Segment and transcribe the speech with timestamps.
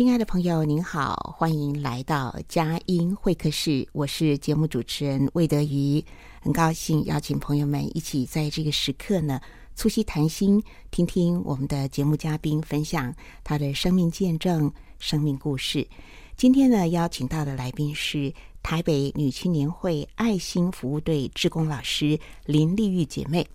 [0.00, 3.86] 亲爱的朋友，您好，欢迎来到佳音会客室。
[3.92, 6.02] 我是节目主持人魏德瑜，
[6.40, 9.38] 很高兴邀请朋友们一起在这个时刻呢，
[9.74, 15.86] 促膝谈心，听听我们的节目嘉宾分享他的生命见证、生命故事。
[16.34, 23.46] 今天呢，邀请到的来宾是台北女青年会爱心服务队志工老师林丽玉姐妹。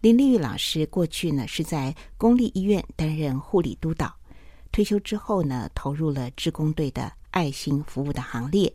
[0.00, 4.12] 林丽玉老师过去呢是在公立医院担任护理督导。
[4.76, 8.70] 退休之后呢，投入了志工队的爱心服务的行列，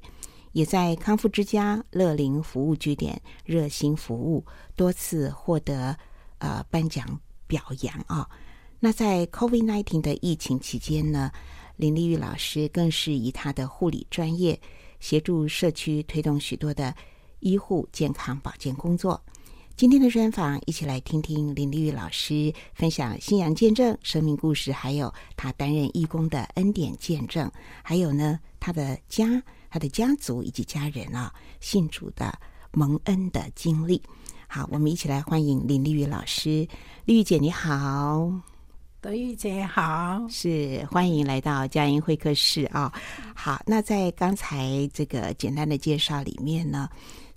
[0.52, 4.44] 也在康复之家、乐龄服务据点热心服务，
[4.75, 5.95] 多次获得
[6.39, 8.27] 呃颁奖表扬啊。
[8.79, 11.31] 那在 COVID-19 的疫情期间呢，
[11.75, 14.59] 林丽玉老师更是以她的护理专业，
[14.99, 16.95] 协助社区推动许多的
[17.41, 19.22] 医护健康保健工作。
[19.81, 32.31] 今天的专访，一起来听听林丽玉老师分享信仰见证、生命故事，还有她担任义工的恩典见证，还有呢，她的家、她的家族以及家人啊，信主的
[32.74, 34.00] 蒙恩的经历。
[34.47, 36.68] 好，我们一起来欢迎林丽玉老师。
[37.06, 38.31] 丽玉姐你好，
[39.02, 42.94] 德玉姐好，是欢迎来到佳音会客室啊。
[43.36, 46.88] 好，那在刚才这个简单的介绍里面呢，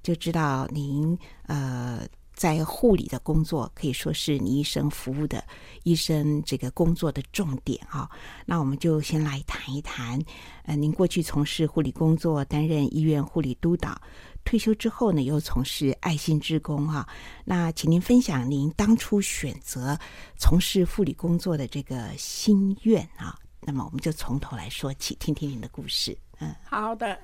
[0.02, 2.06] 就知道您呃。
[2.34, 5.42] 在护理的工作可以说是你一生服务的
[5.84, 8.10] 一生这个工作的重点啊。
[8.44, 10.20] 那我们就先来谈一谈，
[10.64, 14.00] 呃，您过去从事护理工作，担任医院护理督导，
[14.44, 17.08] 退休之后呢，又从事爱心职工啊。
[17.44, 19.98] 那请您分享您当初选择
[20.36, 23.38] 从事护理工作的这个心愿啊。
[23.60, 26.16] 那么我们就从头来说起，听听您的故事。
[26.40, 27.18] 嗯，好的。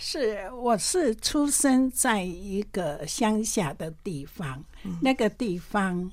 [0.00, 6.10] 是，我是出生在一个乡下的地方，嗯、那个地方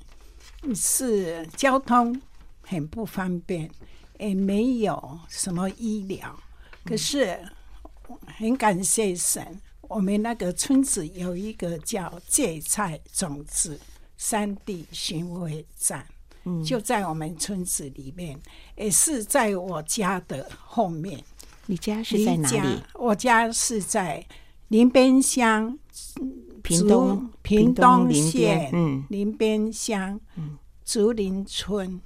[0.74, 2.20] 是交通
[2.62, 3.70] 很不方便，
[4.18, 6.36] 也没有什么医疗。
[6.84, 7.38] 可是
[8.36, 13.78] 很感谢神，我们那个村子有一个叫芥菜种子
[14.18, 16.04] 山地巡回站，
[16.44, 18.36] 嗯、就在我们村子里面，
[18.74, 21.22] 也是在我家的后面。
[21.66, 22.82] 你家是在哪里？
[22.94, 24.24] 我家是在
[24.68, 25.76] 林边乡，
[26.62, 32.00] 屏东屏东县，嗯，林边乡，嗯，竹林村。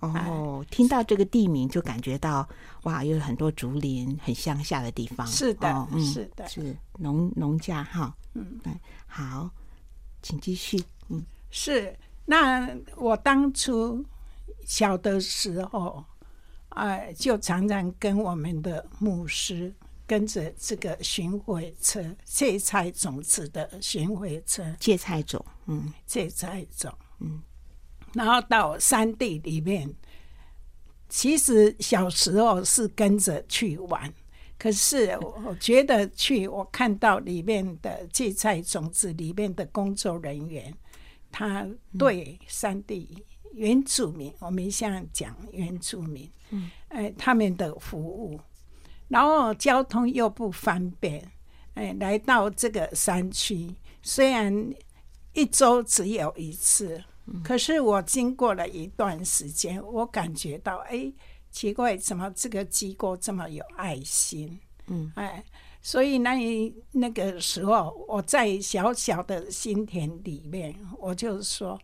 [0.00, 2.48] 哦，听到这个地名就感觉到
[2.82, 5.26] 哇，有很多竹林，很乡下的地方。
[5.26, 8.14] 是的，哦嗯、是的，是农农家哈。
[8.34, 8.72] 嗯，对，
[9.06, 9.50] 好，
[10.22, 10.80] 请继续。
[11.08, 11.96] 嗯，是。
[12.24, 14.04] 那我当初
[14.64, 16.04] 小的时候。
[16.78, 19.74] 哎，就常常跟我们的牧师
[20.06, 27.42] 跟着这个巡回车，芥菜种子的巡回车，芥菜种，嗯，芥菜种，嗯，
[28.14, 29.92] 然后到山地里面。
[31.10, 34.12] 其实小时候是跟着去玩，
[34.58, 40.70] 可是我觉得去，我看到里面的芥菜种子里面的工作人员，
[41.32, 41.66] 他
[41.98, 43.24] 对山地。
[43.52, 48.38] 原住民，我们现在讲原住民，嗯，哎，他们的服务，
[49.08, 51.22] 然后交通又不方便，
[51.74, 54.72] 哎，来到这个山区，虽然
[55.32, 61.12] 一周只有一次，嗯，可是我经过了一段时间，我感觉到，哎，
[61.50, 64.58] 奇怪，怎么这个机构这么有爱心？
[64.86, 65.44] 嗯，哎，
[65.82, 66.36] 所以那
[66.92, 71.78] 那个时候，我在小小的心田里面，我就说。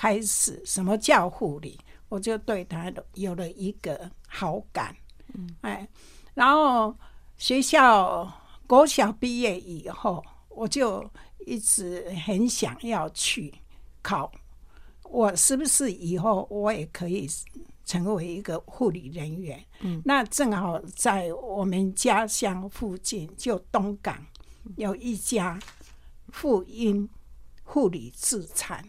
[0.00, 4.96] 开始什么叫护理，我就对他有了一个好感，
[5.34, 5.86] 嗯，哎，
[6.32, 6.96] 然后
[7.36, 8.32] 学校
[8.66, 11.04] 国小毕业以后，我就
[11.40, 13.52] 一直很想要去
[14.00, 14.32] 考，
[15.02, 17.28] 我是不是以后我也可以
[17.84, 19.62] 成为一个护理人员？
[19.80, 24.16] 嗯，那正好在我们家乡附近，就东港
[24.76, 25.60] 有一家
[26.28, 27.06] 妇婴
[27.64, 28.82] 护理自产，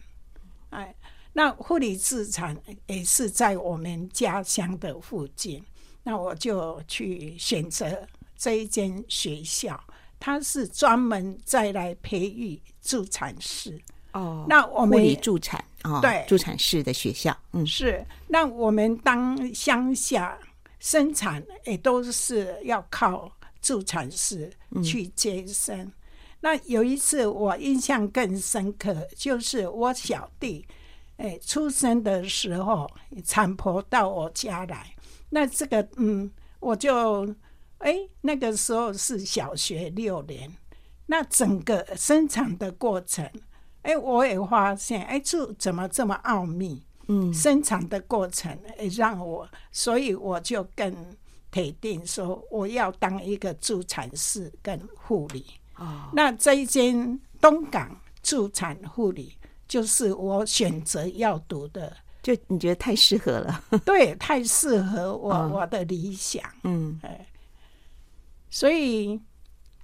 [0.70, 0.94] 哎，
[1.32, 2.56] 那护理助产
[2.86, 5.64] 也是在我们家乡的附近，
[6.02, 8.06] 那我就去选择。
[8.34, 9.80] 这一间学校，
[10.18, 13.80] 它是专门再来培育助产士
[14.14, 14.44] 哦。
[14.48, 18.04] 那我们护理助产哦，对助产士的学校，嗯，是。
[18.26, 20.36] 那我们当乡下
[20.80, 23.30] 生产也都是要靠
[23.60, 24.52] 助产士
[24.82, 25.78] 去接生。
[25.78, 25.92] 嗯、
[26.40, 30.66] 那有一次我印象更深刻，就是我小弟
[31.16, 32.90] 哎出生的时候，
[33.24, 34.94] 产婆到我家来，
[35.30, 36.30] 那这个嗯，
[36.60, 37.34] 我就。
[37.84, 40.48] 哎，那个时候是小学六年，
[41.06, 43.28] 那整个生产的过程，
[43.82, 46.80] 哎，我也发现，哎，这怎么这么奥秘？
[47.08, 50.94] 嗯，生产的过程，哎，让我，所以我就更
[51.50, 55.44] 铁定说，我要当一个助产士跟护理。
[55.76, 59.36] 哦，那这一间东港助产护理，
[59.72, 61.96] 就是我选择要读的。
[62.22, 63.64] 就你觉得太适合了？
[63.86, 66.44] 对，太适合我、哦、我的理想。
[66.62, 67.26] 嗯，哎。
[68.50, 69.18] 所以，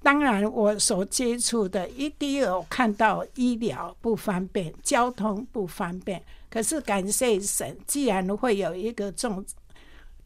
[0.03, 6.23] 当然，我所接触的，一第一我看到医疗不方便，交通不方便。
[6.51, 9.43] 可是感谢神，既然会有一个种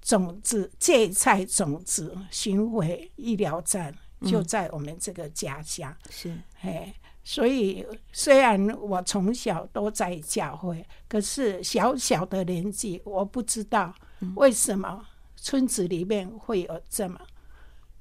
[0.02, 3.94] 种子芥菜种子巡回医疗站，
[4.26, 5.88] 就在我们这个家乡。
[5.90, 6.92] 嗯、是，哎，
[7.24, 13.94] 所以虽然我从小都在教会，可是小小的年纪，我不知道
[14.34, 17.20] 为什么村子里面会有这么。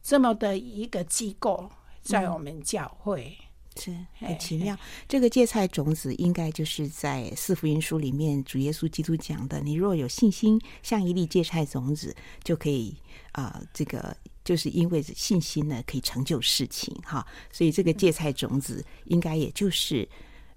[0.03, 1.69] 这么的一个机构
[2.01, 3.37] 在我们教会、
[3.75, 4.75] 嗯、是很奇妙。
[5.07, 12.97] 这个芥菜种子应该就是在四福音书里面主耶稣基督讲的：“你若有信心，像一粒芥菜种子，就可以
[13.33, 14.17] 啊、呃，这个
[14.51, 20.05] 就是因为信心呢，可以成就事情。”哈，所以这个芥菜种子应该也就是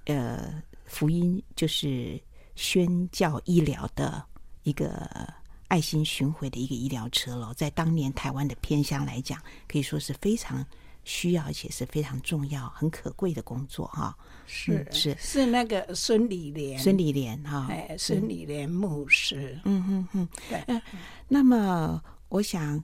[0.06, 2.20] 呃福音，就是
[2.56, 4.24] 宣教医疗的
[4.64, 5.08] 一个。
[5.68, 10.64] 爱心巡回的一个医疗车喽，在当年台湾的偏乡来讲，可以说是非常
[11.04, 14.16] 需要，而且是非常重要、很可贵的工作哈。
[14.46, 19.58] 是、嗯、是是那个孙李莲，孙李莲哈，哎，孙理莲牧师。
[19.64, 20.58] 嗯嗯嗯，对。
[20.68, 20.80] 呃，
[21.26, 22.80] 那么我想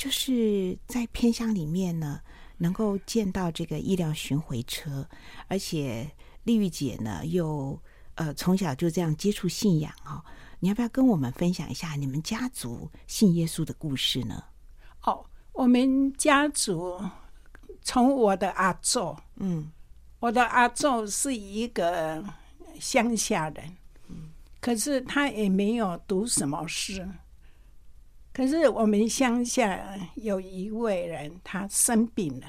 [0.00, 2.22] 就是在偏乡里面呢，
[2.56, 5.06] 能够见到这个医疗巡回车，
[5.46, 6.10] 而且
[6.44, 7.78] 丽玉姐呢又
[8.14, 10.24] 呃从小就这样接触信仰哈。
[10.58, 14.42] 你要不要跟我们分享一下你们家族信耶稣的故事呢？
[15.02, 16.98] 哦，我们家族
[17.82, 19.70] 从我的阿祖，嗯，
[20.18, 22.24] 我的阿祖是一个
[22.80, 23.76] 乡下人，
[24.08, 24.30] 嗯，
[24.62, 26.94] 可是他也没有读什么书。
[28.32, 32.46] 可是我们乡下有一位人，他生病了，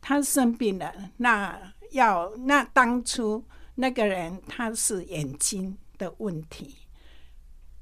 [0.00, 1.58] 他生病了，那
[1.92, 3.44] 要那当初
[3.76, 6.76] 那个人他是眼睛的问题。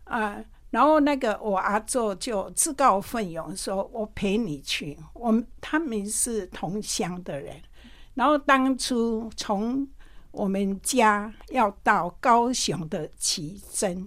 [0.04, 7.56] 啊，然后那个我阿祖就自告奋勇说：“我陪你去。”我们他们是同乡的人，
[8.12, 9.88] 然后当初从
[10.30, 14.06] 我们家要到高雄的旗津，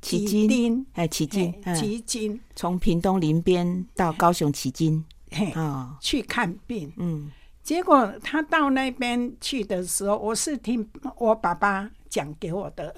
[0.00, 5.52] 旗津，哎，旗津，旗津，从屏东林边到高雄旗津，嘿，
[6.00, 6.92] 去看病。
[6.96, 7.30] 嗯，
[7.62, 12.94] 结果他到那边去的时候，我是听我爸爸讲给我的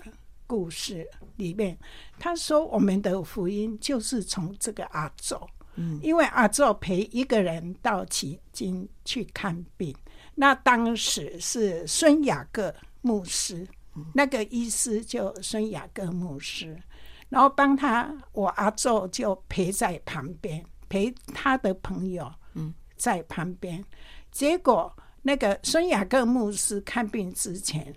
[0.46, 1.08] 故事。
[1.36, 1.74] 里面
[2.18, 5.34] 他说，我们的福音就是从这个阿祖，
[5.76, 9.94] 嗯，因为阿祖陪一个人到旗津去看病，
[10.34, 13.66] 那当时是孙雅各牧师，
[14.14, 16.80] 那个医师就孙雅各牧师，
[17.28, 23.84] 然后帮他，我阿祖就陪在旁边，陪他的朋友，嗯，在旁边，
[24.30, 27.94] 结果那个孙雅各牧师看病之前，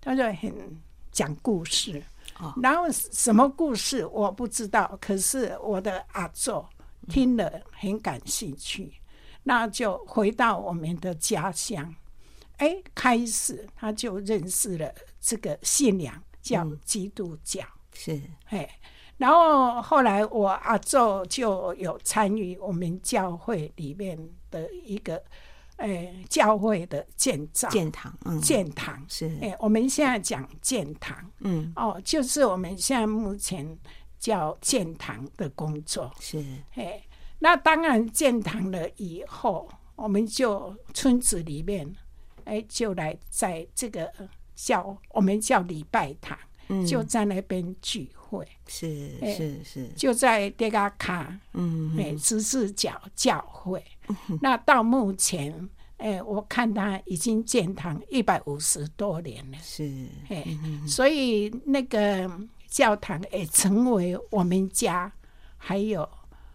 [0.00, 0.80] 他就很
[1.12, 2.02] 讲故事。
[2.60, 6.64] 然后什么故事我不知道，可是我的阿祖
[7.08, 8.92] 听了很感兴趣，
[9.44, 11.94] 那就回到我们的家乡。
[12.58, 17.62] 哎，开始他就认识了这个信仰，叫基督教。
[17.92, 18.68] 是，哎，
[19.16, 24.18] 然后后来我阿祖就有参与我们教会里面
[24.50, 25.22] 的一个。
[25.76, 27.68] 哎，教会的建造。
[27.68, 29.04] 建堂，嗯，建堂。
[29.08, 29.36] 是。
[29.42, 33.76] 哎，我们现在讲建堂，嗯，哦，就是我们现在目前
[34.16, 36.08] 叫建堂的工作。
[36.20, 36.44] 是。
[36.74, 37.02] 哎，
[37.40, 41.92] 那当然建堂了以后，我们就村子里面，
[42.44, 44.10] 哎，就来在这个
[44.54, 48.46] 叫我们叫礼拜堂，嗯、就在那边聚会。
[48.66, 53.84] 是是是，就在迭个卡，嗯，哎，十字角教会。
[54.08, 55.68] 嗯、那到目前。
[55.96, 60.44] 哎，我看他已经建堂一百五十多年了，是，哎，
[60.86, 62.28] 所以那个
[62.68, 65.10] 教堂也成为我们家，
[65.56, 66.06] 还有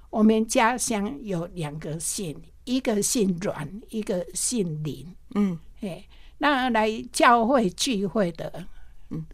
[0.10, 6.06] 我们家乡有两个姓，一个姓阮，一个姓林，嗯，哎，
[6.38, 8.66] 那来教会聚会的，
[9.10, 9.26] 嗯，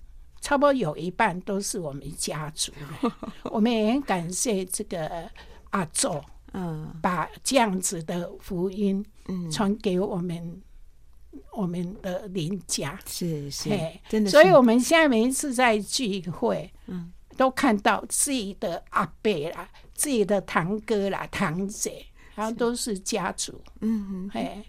[0.42, 2.72] 差不多有一半都是我们家族，
[3.52, 5.30] 我们也很感谢这个
[5.72, 6.22] 阿祖。
[6.58, 9.06] 嗯，把这样子的福音
[9.52, 10.38] 传给我们，
[11.34, 12.98] 嗯、我们的邻家。
[13.06, 14.32] 是是，嘿真的。
[14.32, 24.64] 所以我们现在每一次在聚会，嗯，都看到自己的阿伯啦、自己的堂哥啦、堂姐，然后都是家族，嗯嗯，嘿。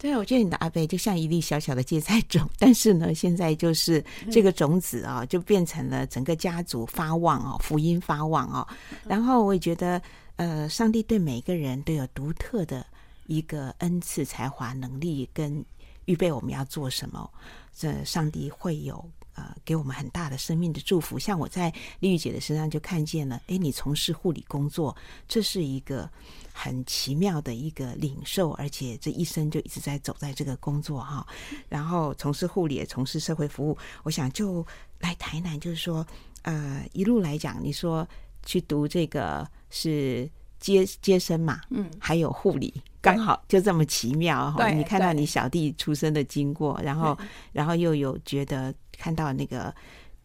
[0.00, 4.02] 对，我觉得你的阿贝就像一粒小小的芥菜种，但是呢，现在就是
[4.32, 8.66] 这个种子啊，就变成了整个家族发旺哦，福音发旺哦。
[9.06, 10.00] 然后我也觉得，
[10.36, 12.86] 呃，上帝对每个人都有独特的
[13.26, 15.62] 一个恩赐、才华、能力跟
[16.06, 17.30] 预备，我们要做什么，
[17.76, 19.06] 这上帝会有。
[19.34, 21.18] 呃，给我们很大的生命的祝福。
[21.18, 24.94] 像我在丽玉姐的身上就看见了，哎，你从事护理工作，
[25.28, 26.10] 这是一个
[26.52, 31.26] 很奇妙的一个领受，而且这一生就一直在走在这个工作哈。
[31.68, 33.76] 然后从事护理，也从事社会服务。
[34.02, 34.66] 我想就
[34.98, 36.06] 来台南，就是说，
[36.42, 38.06] 呃，一路来讲，你说
[38.44, 42.82] 去读这个是接接生嘛，嗯，还有护理。
[43.02, 44.68] 刚好就这么奇妙哈！
[44.68, 47.18] 你看到你小弟出生的经过，然后
[47.50, 49.74] 然后又有觉得看到那个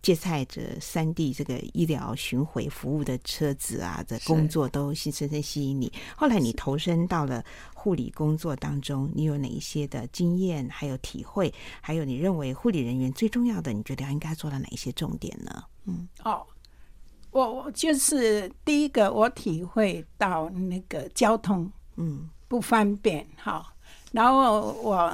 [0.01, 5.89] 芥菜这三地这个医疗巡回服务的车子啊的工作都深深吸引你。
[6.17, 7.41] 后来你投身到了
[7.73, 15.63] 护理工作当中，你有哪一些的经验，还有体会，还有你认为护理人员最重要的，你觉得应该做到哪一些重点呢？
[15.85, 16.45] 嗯，哦，
[17.31, 22.29] 我我就是第一个，我体会到那个交通，嗯。
[22.47, 23.73] 不方便哈，
[24.11, 25.11] 然后我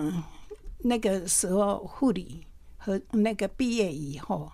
[0.79, 2.45] 那个时候护理
[2.83, 4.51] 和那个毕业以后，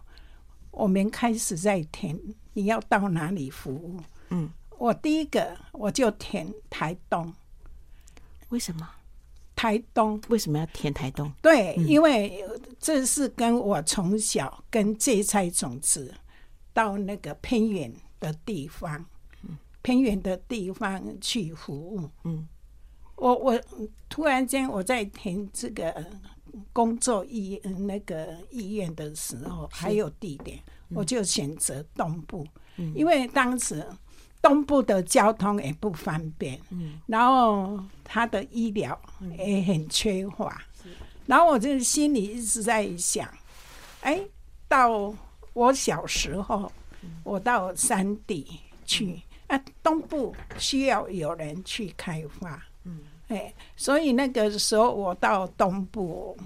[0.72, 2.20] 我们开始在填
[2.52, 4.02] 你要到哪里服务。
[4.32, 7.34] 嗯，我第一个我就填台东。
[8.50, 8.90] 为什么？
[9.56, 11.32] 台东为什么要填台东？
[11.42, 12.46] 对，嗯、因为
[12.78, 16.14] 这是跟我从小跟芥菜种子
[16.74, 19.06] 到那个偏远的地方，
[19.44, 22.10] 嗯、偏远的地方去服务。
[22.26, 22.46] 嗯。
[23.16, 23.60] 我我
[24.10, 26.06] 突然间我在填这个
[26.74, 30.60] 工作医那个医院的时候，还有地点，
[30.90, 32.46] 我就选择东部，
[32.96, 33.86] 因为当时
[34.42, 36.60] 东部的交通也不方便，
[37.06, 39.00] 然后他的医疗
[39.38, 40.62] 也很缺乏，
[41.26, 43.28] 然后我就心里一直在想，
[44.02, 44.22] 哎，
[44.68, 45.14] 到
[45.54, 46.72] 我小时候，
[47.24, 52.64] 我到山地去，啊，东部需要有人去开发。
[52.84, 56.38] 嗯，哎，所以那个时候我到东部，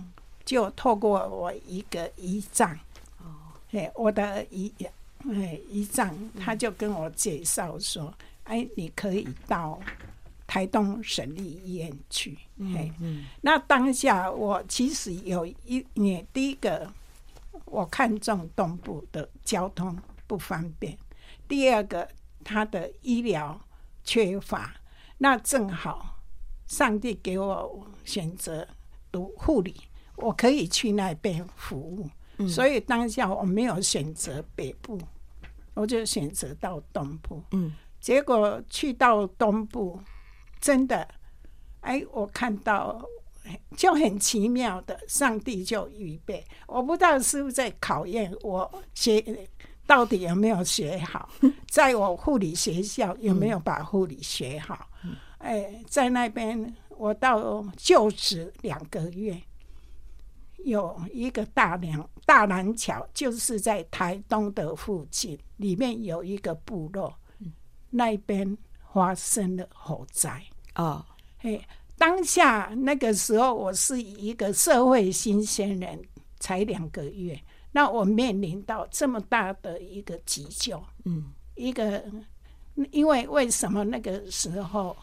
[0.44, 2.72] 就透过我一个姨丈，
[3.20, 8.12] 哦，哎，我的姨，哎，姨丈他就跟我介绍说，
[8.46, 9.80] 哎，你可以到
[10.48, 12.36] 台东省立医院去，
[12.76, 16.92] 哎，嗯，那当下我其实有一年，第一个
[17.66, 19.96] 我看中东部的交通
[20.26, 20.98] 不方便，
[21.48, 22.08] 第二个
[22.44, 23.62] 他的医疗
[24.04, 24.74] 缺乏，
[25.20, 26.18] 那正好。
[26.72, 28.66] 上帝给我选择
[29.12, 29.76] 读护理，
[30.16, 34.98] 我可以去那边服务，嗯、所以当下我没有选择北部，
[35.74, 37.44] 我就选择到东部。
[37.52, 40.00] 嗯，结果去到东部，
[40.62, 41.06] 真的，
[41.82, 43.06] 哎，我看到
[43.76, 49.22] 就很奇妙的，上帝就预备，我不知道是不是在考验我学
[49.86, 51.30] 到底有没有学好，
[51.68, 54.76] 在我护理学校有没有把护理学好。
[54.76, 54.88] 嗯
[55.42, 59.42] 哎，在那边我到就职两个月，
[60.64, 67.12] 有一个大梁大南桥，就是在台东的附近，里面有一个部落，
[67.90, 68.56] 那边
[68.94, 70.44] 发生了火灾。
[70.76, 71.04] 哦，
[71.40, 71.60] 哎，
[71.98, 76.00] 当下那个时候我是一个社会新鲜人，
[76.40, 82.04] 才两个月，那我面临到这么大的一个急救，嗯，一个，
[82.92, 84.96] 因为为什么那个时候？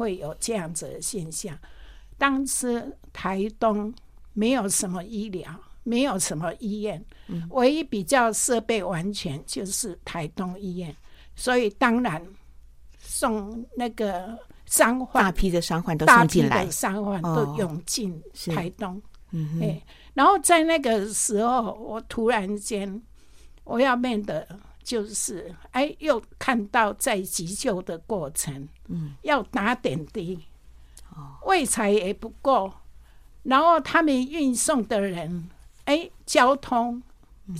[0.00, 1.54] 会有这样子的现象。
[2.16, 3.92] 当时台东
[4.32, 10.96] 没有什么医疗，没有什么医院，嗯、唯一比较设备完全就是台东医院。
[11.36, 12.26] 所以当然
[12.98, 18.96] 送那个伤患，大批的伤患都送进来，大批的伤患都涌进台东。
[18.96, 19.02] 哦、
[19.32, 19.80] 嗯嗯，
[20.14, 23.00] 然后在那个时候，我突然间
[23.64, 24.46] 我要面的
[24.82, 30.44] 就是，哎，又看到在急救的过程，嗯，要打点滴，
[31.10, 32.72] 哦，卫材也不够，
[33.42, 35.48] 然后他们运送的人，
[35.84, 37.02] 哎，交通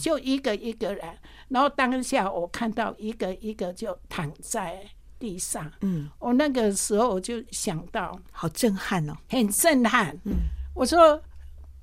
[0.01, 1.05] 就一个一个人。
[1.07, 1.19] 嗯
[1.51, 10.17] 然后当下我看到一个一个就躺在地上，嗯，我那个时候我就想到，好震撼哦，很震撼。
[10.25, 10.33] 嗯，
[10.77, 11.21] 我说，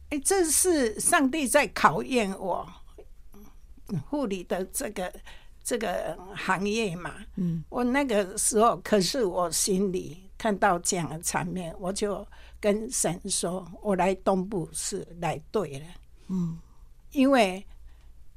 [0.10, 2.66] 哎，这是上帝在考验我
[4.10, 5.14] 护理的这个
[5.64, 7.16] 这个行业嘛。
[7.36, 12.26] 嗯，我那个时候，可是我心里看到这样的场面，我就
[12.60, 15.86] 跟神说，我来东部是来对了。
[16.28, 16.60] 嗯，
[17.12, 17.66] 因为。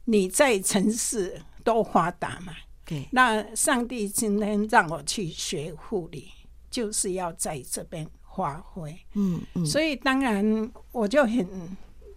[0.07, 2.52] 你在城市都发达嘛？
[2.85, 3.07] 对。
[3.12, 6.28] 那上帝今天让我去学护理，
[6.69, 8.04] 就是要在这边
[8.35, 8.99] 发挥。
[9.12, 9.64] 嗯嗯。
[9.64, 11.47] 所以当然我就很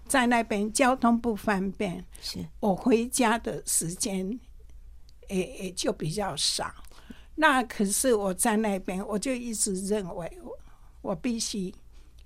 [0.07, 4.39] 在那边交通不方便，是我回家的时间
[5.29, 6.73] 也也就比较少。
[7.35, 10.57] 那可是我在那边，我就一直认为我
[11.01, 11.73] 我必须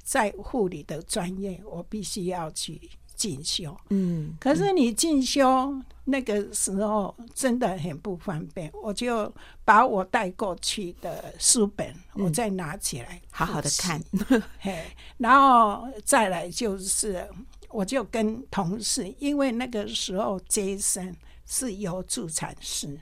[0.03, 2.89] 在护理的专业，我必须要去。
[3.17, 9.34] 进修，嗯，可是你进修那个时候真的很不方便，我就
[9.65, 14.00] 把我带过去的书本，我再拿起来好好的看，
[14.62, 14.86] 嘿，
[15.17, 17.27] 然后再来就是，
[17.70, 23.00] 我就跟同事，因为那个时候接生是有助产士，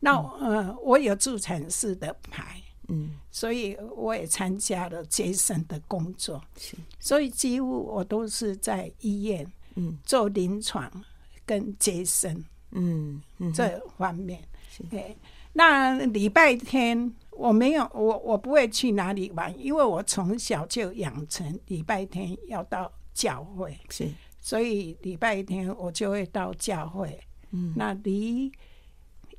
[0.00, 2.62] 那呃，我有助产士的牌。
[2.90, 10.90] 嗯，所以我也参加了接生的工作，是，所以几乎我都是在医院，嗯，做临床
[11.44, 14.42] 跟接生，嗯嗯，这方面，
[14.88, 15.14] 对。
[15.52, 24.08] 那礼拜天我没有，我我不会去哪里玩，因为我从小就养成礼拜天要到教会，是，
[24.40, 27.18] 所以礼拜天我就会到教会，
[27.50, 28.52] 嗯，那离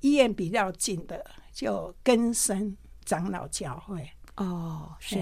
[0.02, 2.76] 医院比较近的就根生。
[3.06, 4.08] 长老教会。
[4.36, 5.18] 哦，是，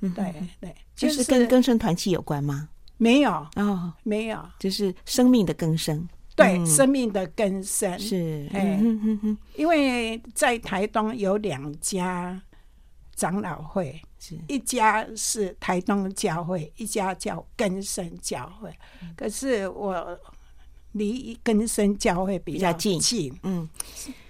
[0.00, 2.68] 嗯，对对，就是跟根生团契有关吗？
[2.96, 3.30] 没有。
[3.54, 7.96] 哦，没有，就是生命的更生，对，生命的更生。
[8.00, 8.82] 是，哎，
[9.54, 12.42] 因为在台东有两家
[13.20, 14.34] 长老会，是。
[14.48, 18.74] 一家是台东教会，一家叫根生教会，
[19.14, 20.18] 可是我
[20.92, 23.38] 离根生教会比较近，近。
[23.42, 23.68] 嗯，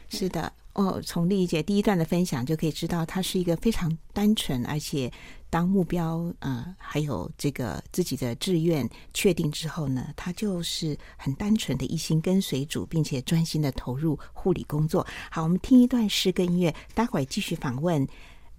[0.08, 0.52] 是的。
[0.72, 5.12] 哦，从丽丽姐第一段的分享就可以知道，她是一个非常单纯，而且
[5.50, 15.04] 当目标呃还有这个自己的志愿确定之后呢，她就是很单纯的一心跟随主，并且专心的投入护理工作。
[15.28, 18.06] 好，我们听一段诗歌音乐，待会儿继续访问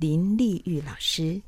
[0.01, 1.39] 林丽玉老师。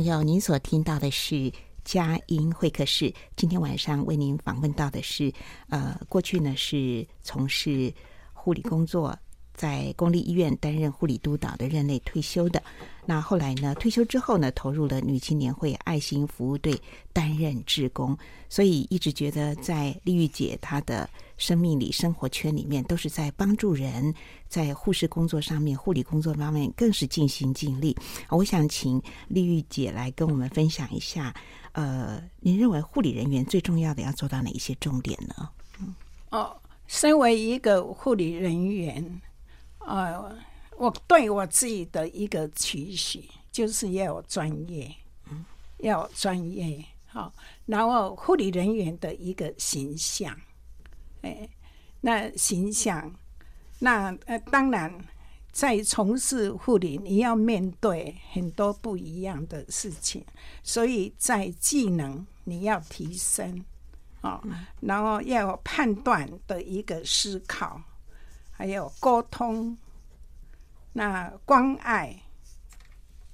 [0.00, 1.52] 朋友，您所听到的是
[1.84, 3.12] 佳音会客室。
[3.36, 5.30] 今天晚上为您访问到的是，
[5.68, 7.92] 呃，过去呢是从事
[8.32, 9.14] 护理工作，
[9.52, 12.62] 在公立医院担任护理督导的任内退休的。
[13.04, 16.74] 那后来呢，退休之后呢，投入了女青年会爱心服务队
[17.12, 18.16] 担任志工。
[18.48, 21.06] 所以一直觉得，在丽玉姐她的
[21.40, 24.14] 生命里、生活圈里面，都是在帮助人，
[24.46, 27.96] 在护士工作上面、护理工作方面，更是尽心尽力。
[28.28, 31.34] 我想请丽玉姐来跟我们分享一下，
[31.72, 35.48] 呃，您认为护理人员最重要的要做到哪一些重点呢？
[35.80, 35.94] 嗯，
[36.28, 36.54] 哦，
[36.86, 39.22] 身为一个护理人员，
[39.78, 40.36] 呃，
[40.76, 44.94] 我对我自己的一个期许，就是要有专业，
[45.30, 45.42] 嗯，
[45.78, 47.32] 要有专业，好，
[47.64, 50.36] 然后护理人员的一个形象。
[51.22, 51.48] 哎，
[52.00, 53.14] 那形象，
[53.78, 54.92] 那呃，当然，
[55.52, 60.24] 在从事护理，你要面对很多不一样的事情，
[60.62, 63.64] 所以在技能你要提升，
[64.22, 64.42] 哦，
[64.80, 67.80] 然后要有判断的一个思考，
[68.50, 69.76] 还有沟通，
[70.92, 72.22] 那关爱，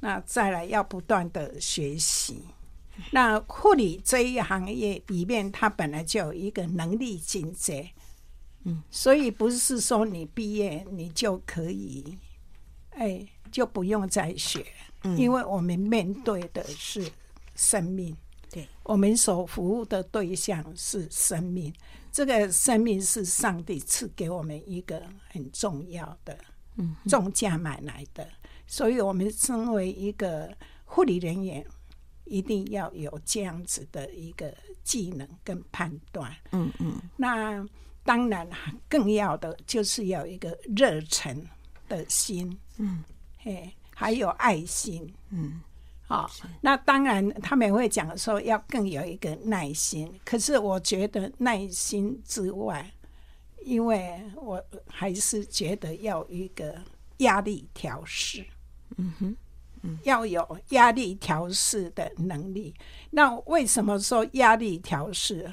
[0.00, 2.44] 那再来要不断的学习。
[3.10, 7.86] 那护理这一行业里面，它本来就有一个能力竞争，
[8.64, 12.18] 嗯，所以不是说你毕业你就可以，
[12.90, 14.64] 哎，就不用再学，
[15.02, 17.08] 嗯、因为我们面对的是
[17.54, 18.16] 生命，
[18.50, 21.72] 对，我们所服务的对象是生命，
[22.10, 26.38] 这个生命是上帝赐给我们一个很重要的，
[26.76, 28.26] 嗯，重价买来的，
[28.66, 31.64] 所以我们身为一个护理人员。
[32.26, 34.52] 一定要有这样子的一个
[34.84, 37.00] 技能跟判断，嗯嗯。
[37.16, 37.66] 那
[38.04, 38.48] 当然，
[38.88, 41.44] 更要的就是要有一个热忱
[41.88, 43.02] 的心，嗯，
[43.38, 45.60] 嘿，还有爱心，嗯，
[46.06, 46.30] 好。
[46.60, 50.12] 那当然，他们会讲说要更有一个耐心。
[50.24, 52.92] 可是我觉得耐心之外，
[53.64, 56.80] 因为我还是觉得要一个
[57.18, 58.44] 压力调试，
[58.96, 59.36] 嗯哼。
[60.02, 62.74] 要有压力调试的能力。
[63.10, 65.52] 那为什么说压力调试？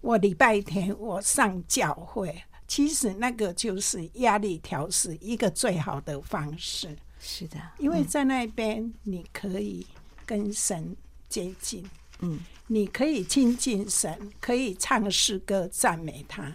[0.00, 6.96] 我礼拜天我上教会，其实那个就是压力调试一个最好的方式。
[7.18, 9.86] 是的，因为在那边你可以
[10.24, 10.96] 跟神
[11.28, 11.84] 接近，
[12.20, 16.52] 嗯，你可以亲近神，可以唱诗歌赞美他，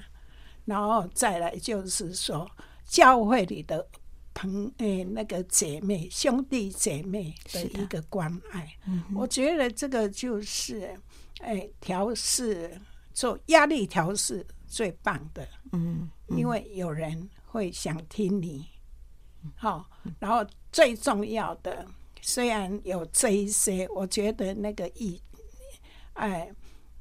[0.65, 2.49] 然后再来就是说
[2.85, 3.85] 教会里的。
[4.33, 10.97] 朋诶，那个姐妹、兄弟姐妹的一个关爱，嗯、我觉得这个就是
[11.41, 12.79] 诶调试
[13.13, 16.37] 做压力调试最棒的，嗯，嗯。
[16.37, 18.65] 因为有人会想听你，
[19.55, 21.85] 好、嗯，然后最重要的，
[22.21, 25.21] 虽然有这一些，我觉得那个意，
[26.13, 26.49] 哎，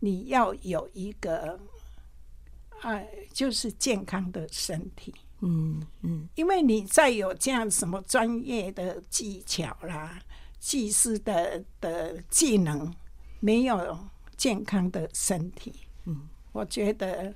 [0.01, 1.61] 你要有一个，
[2.81, 5.15] 哎，就是健康的身体。
[5.41, 10.21] 嗯嗯，因为你再有这样什么专业的技巧啦、
[10.59, 12.93] 技师的的技能，
[13.41, 13.99] 没有
[14.37, 15.73] 健康的身体，
[16.05, 17.35] 嗯，我觉得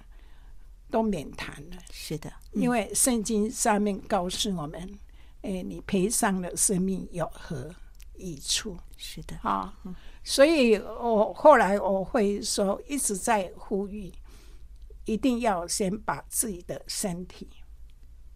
[0.90, 1.76] 都免谈了。
[1.90, 4.98] 是的，因为圣经上面告诉我们，
[5.42, 7.74] 哎，你赔上了生命有何
[8.16, 8.76] 益处？
[8.96, 9.74] 是的，啊，
[10.22, 14.12] 所以我后来我会说，一直在呼吁，
[15.04, 17.48] 一定要先把自己的身体。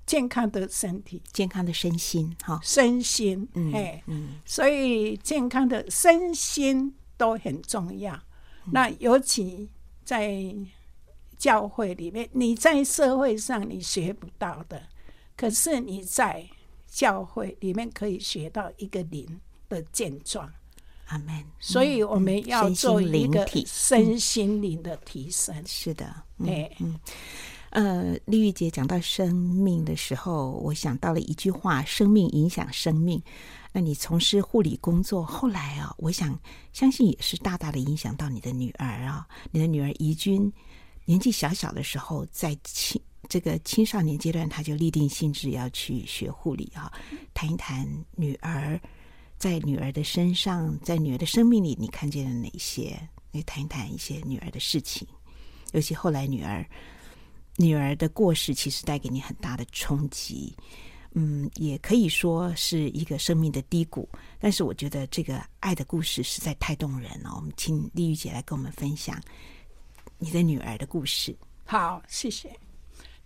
[0.08, 8.14] 健康的身体，健康的身心，哈，身心，嗯，哎，嗯，所以健康的身心都很重要。
[8.64, 9.68] 嗯、那尤其
[10.06, 10.54] 在
[11.36, 14.82] 教会里面，你在社会上你学不到的，
[15.36, 16.48] 可是你在
[16.86, 20.50] 教会里面可以学到一个灵的健壮。
[21.08, 21.44] 阿门。
[21.60, 25.54] 所以我们要做一个身心灵的提升。
[25.54, 26.06] 嗯、是的，
[26.46, 26.98] 哎，嗯。
[27.70, 33.22] 呃，丽玉姐讲到生命的时候，我想到了一句话：“生命影响生命。”
[33.72, 36.38] 那你从事护理工作，后来啊，我想
[36.72, 39.28] 相信也是大大的影响到你的女儿啊。
[39.50, 40.50] 你的女儿怡君
[41.04, 46.90] 年纪小小的时候，在青这个青少年阶段，她就立定心志要去学护理啊。
[47.34, 48.80] 谈一谈女儿，
[49.36, 52.98] 在女儿的身上，在女儿的生命里，你看见了哪些？
[53.30, 55.06] 你谈一谈一些女儿的事情，
[55.72, 56.66] 尤其后来女儿。
[57.60, 60.54] 女儿的过世其实带给你很大的冲击，
[61.14, 64.08] 嗯，也可以说是一个生命的低谷。
[64.38, 67.32] 但是我觉得这个爱的故事实在太动人了。
[67.34, 69.20] 我们请丽玉姐来跟我们分享
[70.18, 71.36] 你的女儿的故事。
[71.64, 72.48] 好，谢谢。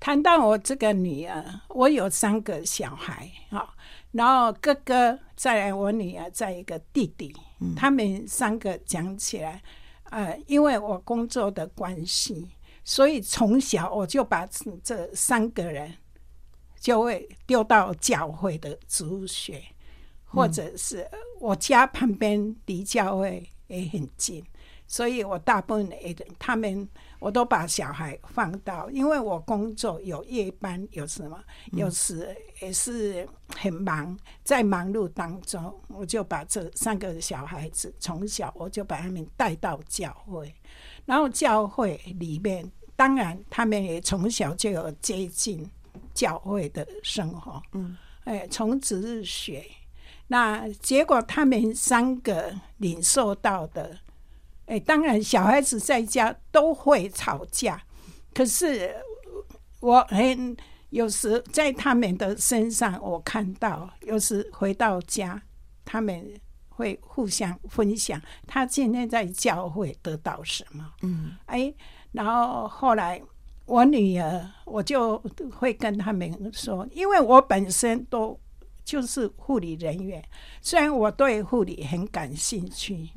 [0.00, 3.68] 谈到我这个女儿，我有三个小孩啊，
[4.12, 9.62] 然后哥哥，再来我女儿，再一个弟弟，嗯、他们三个讲起来，
[10.04, 12.48] 呃，因为我工作的关系。
[12.84, 14.46] 所以从小我就把
[14.82, 15.94] 这三个人
[16.80, 19.62] 就会丢到教会的植物学，
[20.24, 21.08] 或者是
[21.40, 24.44] 我家旁边离教会也很近，
[24.86, 26.88] 所以我大部分也他们
[27.20, 31.40] 我都把小孩放到，因为我工作有夜班，有什么
[31.72, 33.24] 有时也是
[33.56, 40.52] 很忙，在忙碌当中，我就把这三个小孩子从小我就把他们带到教会。
[41.04, 45.68] 然后教会里面，当然他们也从小就有接近
[46.14, 47.60] 教会的生活。
[47.72, 49.64] 嗯，哎，从值日学，
[50.28, 53.98] 那结果他们三个领受到的，
[54.66, 57.82] 哎，当然小孩子在家都会吵架，
[58.32, 58.94] 可是
[59.80, 60.56] 我很
[60.90, 65.42] 有时在他们的身上，我看到有时回到家，
[65.84, 66.32] 他们。
[66.82, 70.92] 会互相分享，他今天在教会得到什么？
[71.02, 71.72] 嗯，哎，
[72.10, 73.22] 然后后来
[73.66, 75.16] 我女儿，我就
[75.56, 78.36] 会跟他们说，因为我本身都
[78.84, 80.20] 就是护理人员，
[80.60, 83.08] 虽然我对护理很感兴趣，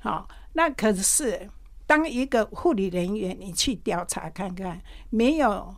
[0.00, 1.48] 好，那可是
[1.86, 5.72] 当一个护理人员，你去调查看看，没有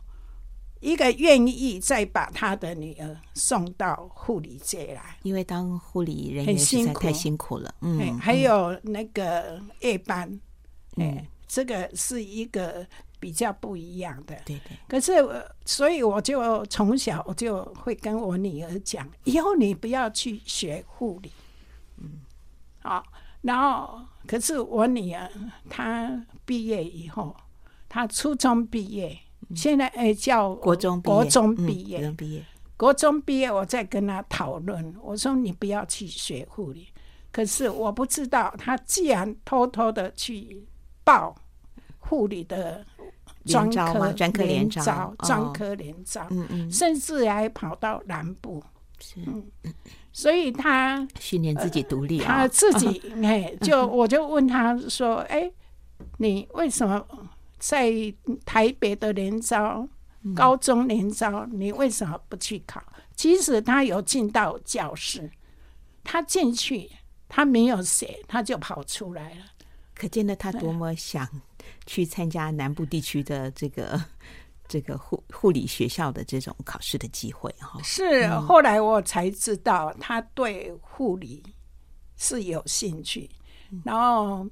[0.85, 7.73] 一个愿意再把他的女儿送到护理界来，因为当护理人员实在太辛苦了。
[7.81, 10.29] 嗯，还有那个夜班，
[10.97, 12.85] 哎、嗯，这个是一个
[13.19, 14.35] 比较不一样的。
[14.45, 14.77] 对对。
[14.87, 15.11] 可是，
[15.65, 21.31] 所以我就从小我就会跟我女儿讲，以后你不要去学护理。
[21.97, 22.19] 嗯。
[22.83, 23.03] 好，
[23.41, 25.27] 然后可是我女儿
[25.67, 27.35] 她毕业以后，
[27.89, 29.19] 她初中毕业。
[29.53, 32.45] 现在哎，叫国中国中毕业，毕业，
[32.77, 34.95] 国中毕业，我在跟他讨论。
[35.01, 36.87] 我说你不要去学护理，
[37.31, 40.65] 可是我不知道他既然偷偷的去
[41.03, 41.35] 报
[41.99, 42.85] 护理的
[43.45, 46.27] 专科专科连招，专科连招，
[46.71, 48.63] 甚至还跑到南部，
[49.17, 49.43] 嗯，
[50.11, 55.51] 所以他训练自己独立，他自己哎，就我就问他说，哎，
[56.17, 57.05] 你为什么？
[57.57, 57.91] 在
[58.45, 59.87] 台北的联招，
[60.35, 62.81] 高中联招，你为什么不去考？
[63.15, 65.31] 即使他有进到教室，
[66.03, 66.91] 他进去，
[67.29, 69.45] 他没有写，他就跑出来了。
[69.93, 71.27] 可见得他多么想
[71.85, 74.03] 去参加南部地区的这个
[74.67, 77.81] 这个护护理学校的这种考试的机会哈。
[77.81, 81.41] 是后来我才知道，他对护理
[82.17, 83.29] 是有兴趣，
[83.83, 84.45] 然后。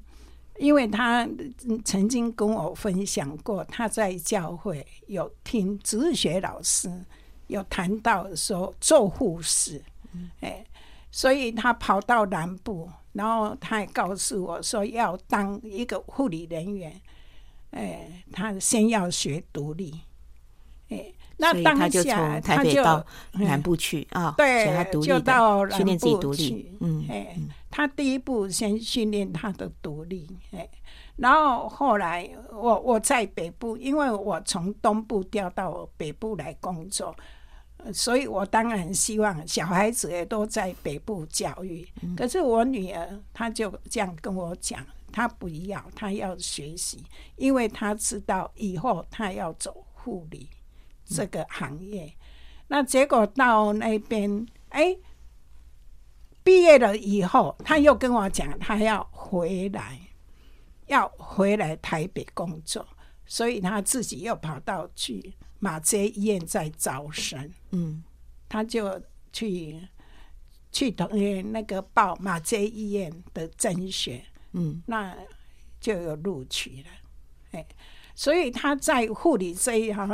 [0.58, 1.28] 因为他
[1.84, 7.04] 曾经跟我分享过，他在教会有听哲学老师
[7.48, 9.84] 有谈到说做护士，
[10.42, 10.64] 哎，
[11.12, 17.02] 所以他跑到南部，然后他也告诉我说要当一个护理人员，
[17.72, 20.02] 哎，他先要学独立，
[20.90, 27.38] 哎，那当下他就到南部去啊，对，就到南部去，训练自己独立，嗯，哎。
[27.76, 30.70] 他第一步先训练他的独立，哎，
[31.16, 37.16] 然后后来我我在北部，因为我从东部调到北部来工作，
[37.92, 41.84] 所以我当然希望小孩子也都在北部教育。
[42.16, 44.80] 可是我女儿她就这样跟我讲，
[45.12, 47.04] 她不要，她要学习，
[47.38, 50.48] 因为她知道以后她要走护理
[51.14, 52.12] 这个行业。
[52.68, 54.98] 那结果到那边，哎。
[56.46, 59.98] 毕业了以后，他又跟我讲，他要回来，
[60.88, 62.86] 要回来台北工作，
[63.26, 68.04] 所以他自己又跑到去马偕医院在招生，嗯，
[68.50, 69.88] 他就去
[70.70, 74.22] 去等于那个报马偕医院的甄选，
[74.52, 75.16] 嗯，那
[75.80, 76.90] 就有录取了，
[77.52, 77.66] 哎，
[78.16, 80.10] 所以他在护理这一行。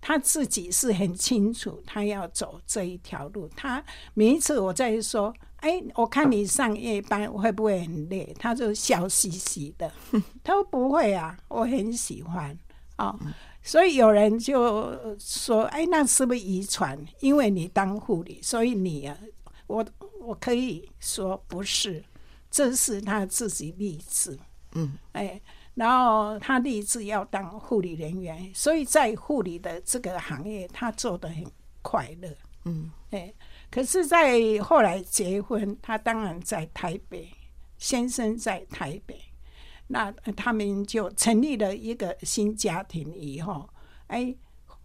[0.00, 3.48] 他自己是很清楚，他要走这一条路。
[3.56, 3.82] 他
[4.14, 9.92] 每一次我在说：“哎，我看你上夜班会不会很累？”他就笑嘻嘻的。
[10.44, 12.56] 他说：“不会啊，我很喜欢
[12.96, 13.18] 哦。”
[13.62, 16.98] 所以有人就说：“哎，那是不是遗传？
[17.20, 19.18] 因为你当护理，所以你啊，
[19.66, 19.84] 我
[20.20, 22.02] 我可以说不是，
[22.50, 24.38] 这是他自己励志。”
[24.74, 25.40] 嗯，哎。
[25.78, 31.46] 然后他立志要当护理人员，所以在护理的这个行业，他做的很
[31.82, 32.28] 快乐。
[32.64, 33.32] 嗯，哎，
[33.70, 37.28] 可是，在后来结婚，他当然在台北，
[37.78, 39.20] 先生在台北，
[39.86, 43.14] 那他们就成立了一个新家庭。
[43.14, 43.70] 以后，
[44.08, 44.34] 哎，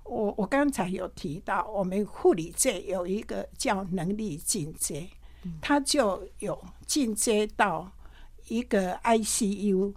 [0.04, 5.10] 我我刚才有提到，我们护理界有一个叫能力进阶，
[5.60, 7.92] 他就有进阶到
[8.48, 9.96] 一个 ICU。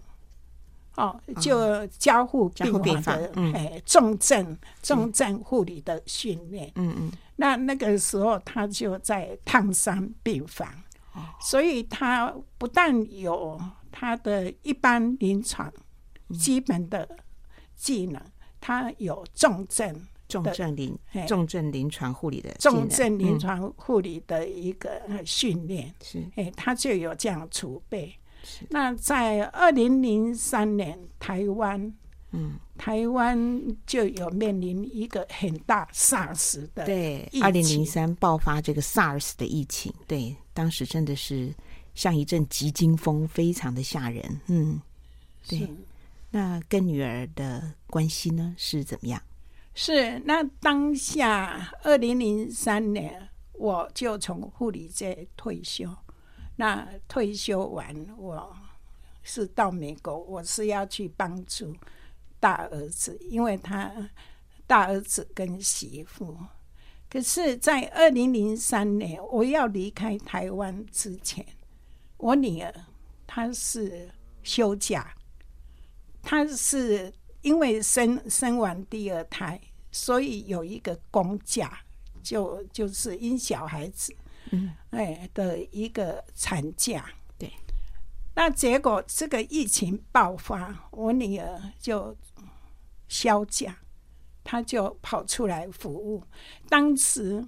[0.97, 6.71] 哦，就加护病房的哎，重症重症护理的训练。
[6.75, 10.67] 嗯嗯，那那个时候他就在烫伤病房，
[11.39, 15.71] 所以他不但有他的一般临床
[16.37, 17.07] 基本的
[17.75, 18.19] 技能，
[18.59, 25.93] 他有重症重症临重症临床护理的重症临床护理的一个训练。
[26.01, 28.17] 是，哎，他就有这样储备。
[28.69, 31.93] 那在二零零三年，台湾，
[32.31, 41.53] 嗯，台湾就有面临一个很大 SARS 的对，二零零三爆发这个 SARS 的疫情，对，当时真的是
[41.95, 44.81] 像一阵急惊风，非常的吓人，嗯，
[45.47, 45.67] 对。
[46.29, 49.19] 那跟女儿的关系呢是怎么样？
[49.73, 55.89] 是那当下二零零三年，我就从护理界退休。
[56.57, 58.55] 那退休完，我
[59.23, 61.73] 是到美国，我是要去帮助
[62.39, 64.09] 大儿子，因为他
[64.65, 66.35] 大儿子跟媳妇。
[67.09, 71.45] 可是，在二零零三年我要离开台湾之前，
[72.17, 72.73] 我女儿
[73.25, 74.09] 她是
[74.43, 75.15] 休假，
[76.21, 81.79] 她是因为生生完第二胎，所以有一个公假，
[82.21, 84.13] 就就是因小孩子，
[84.51, 87.05] 嗯，哎的一个产假。
[87.37, 87.51] 对，
[88.35, 92.15] 那结果这个疫情爆发，我女儿就
[93.07, 93.77] 休假，
[94.43, 96.23] 她就跑出来服务。
[96.69, 97.45] 当时，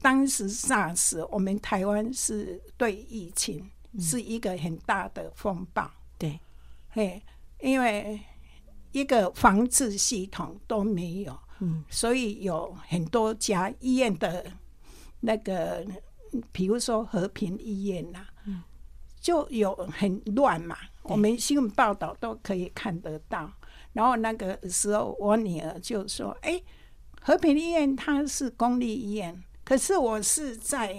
[0.00, 5.90] 当时 SARS，我们台湾是对疫情是一个很大的风暴。
[6.18, 6.38] 对，
[6.90, 7.22] 嘿，
[7.60, 8.20] 因为
[8.92, 11.38] 一个防治系统都没有。
[11.60, 14.44] 嗯，所以有很多家医院的
[15.20, 15.86] 那个，
[16.52, 18.62] 比如说和平医院呐、啊，嗯，
[19.20, 20.76] 就有很乱嘛。
[21.02, 23.52] 我们新闻报道都可以看得到。
[23.92, 26.62] 然后那个时候，我女儿就说：“哎，
[27.20, 30.96] 和平医院它是公立医院，可是我是在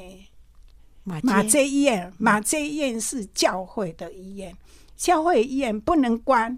[1.04, 4.56] 马马街医院，马街医院是教会的医院，
[4.96, 6.58] 教会医院不能关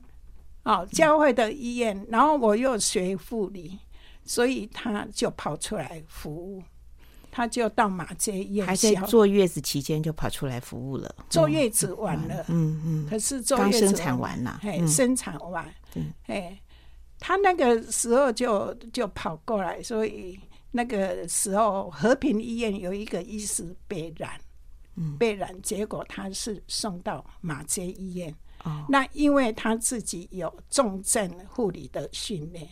[0.64, 2.06] 哦，教会的医院。
[2.10, 3.80] 然后我又学护理。”
[4.28, 6.64] 所以他就跑出来服务，
[7.36, 11.14] 他就到马街医院，还在坐月子期间就跑出来服务了。
[11.30, 15.70] 坐月子完了，嗯嗯，可是坐月子刚生产完了，哎，生产完，
[16.28, 16.58] 哎，
[17.20, 20.40] 他那个时候就就跑过来，所以
[20.72, 24.40] 那个时候和平医院有一个医师被染，
[24.96, 32.70] 嗯，被染，结果他是送到马街医院，哦，那因为他自己有重症护理的训练。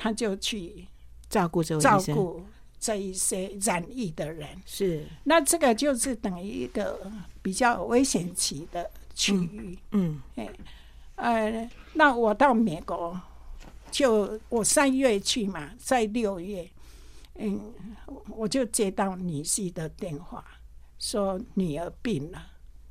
[0.00, 0.86] 他就去
[1.28, 2.40] 照顾这照顾
[2.80, 7.10] 这一些染疫的人，是那这个就是等于一个
[7.42, 9.78] 比较危险期的区域。
[9.90, 10.48] 嗯，哎，
[11.16, 13.20] 呃，那我到美国，
[13.90, 16.68] 就我三月去嘛，在六月，
[17.34, 17.60] 嗯，
[18.28, 20.44] 我就接到女婿的电话，
[20.98, 22.40] 说女儿病了，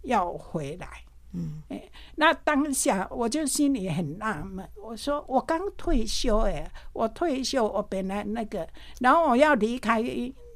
[0.04, 1.04] 要回来。
[1.34, 1.84] 嗯，哎，
[2.16, 8.68] 那当下我就心里很纳闷，我说我刚退休，哎，我退休，我本来那个，
[9.00, 10.02] 然后我要离开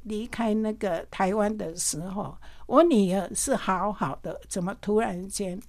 [0.03, 2.36] 离开那个台湾的时候，
[2.67, 5.60] 我女儿是好好的，怎么突然间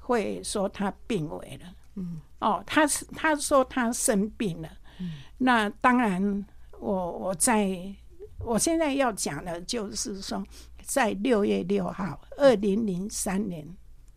[0.00, 1.74] 会说她病危了？
[1.94, 4.68] 嗯，哦，她是她说她生病了。
[4.98, 6.44] 嗯，那当然
[6.78, 7.94] 我，我我在
[8.40, 10.44] 我现在要讲的就是说，
[10.82, 13.66] 在六月六号，二零零三年。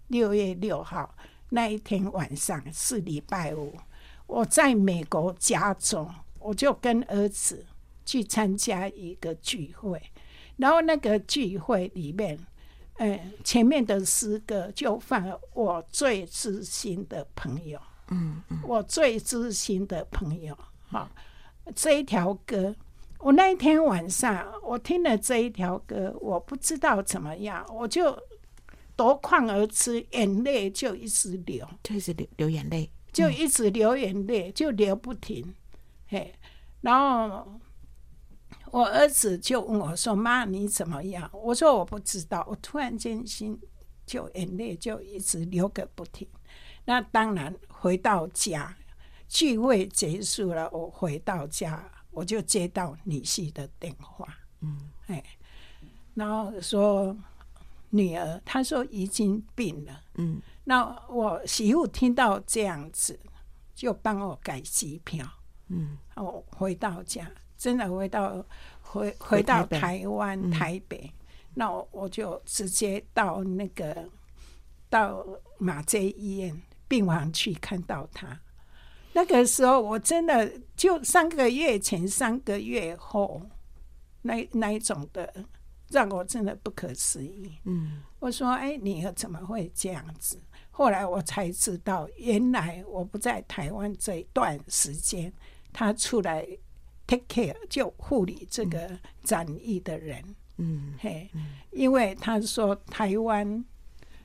[0.08, 1.16] 六月六号
[1.50, 3.74] 那一天晚上是礼拜五，
[4.28, 6.08] 我在美国加州，
[6.40, 7.66] 我就跟儿子
[8.06, 10.02] 去参加一个聚会，
[10.58, 12.38] 然后那个聚会里面，
[12.98, 21.10] 嗯，前面的诗歌就放我最知心的朋友，嗯，我最知心的朋友，好，
[21.76, 22.76] 这一条歌，
[23.20, 28.16] 我那一天晚上我听了这一条歌，我不知道怎么样，我就。
[28.96, 35.54] 夺眶而出，眼泪就一直流，就一直流流眼泪，就一直流眼泪，就流不停。
[36.08, 36.34] 嘿，
[36.80, 37.60] 然后
[38.72, 43.60] 我儿子就问我说：“妈，你怎么样？”我说：“我不知道。”我突然间心
[44.06, 46.26] 就眼泪就一直流个不停。
[46.86, 48.78] 那当然回到家，
[49.28, 54.26] 聚会结束了，我回到家，我就接到女婿的电话。
[54.62, 55.22] 嗯，哎，
[56.14, 57.14] 然后说。
[57.96, 60.02] 女儿，她说已经病了。
[60.16, 63.18] 嗯，那我媳妇听到这样子，
[63.74, 65.26] 就帮我改机票。
[65.70, 68.46] 嗯，我回到家，真的回到
[68.82, 71.10] 回回到台湾台北，
[71.54, 74.10] 那我我就直接到那个
[74.90, 75.26] 到
[75.58, 78.42] 马偕医院病房去看到她。
[79.14, 83.42] 那个时候，我真的就三个月前、三个月后，
[84.24, 85.46] 那那一种的。
[85.96, 87.58] 让我真的不可思议。
[87.64, 90.38] 嗯，我说：“哎，你怎么会这样子？”
[90.70, 95.32] 后来我才知道，原来我不在台湾这一段时间，
[95.72, 96.46] 他出来
[97.08, 100.22] take care 就护理这个展翼的人。
[100.58, 101.30] 嗯，嘿，
[101.72, 103.64] 因为他说台湾，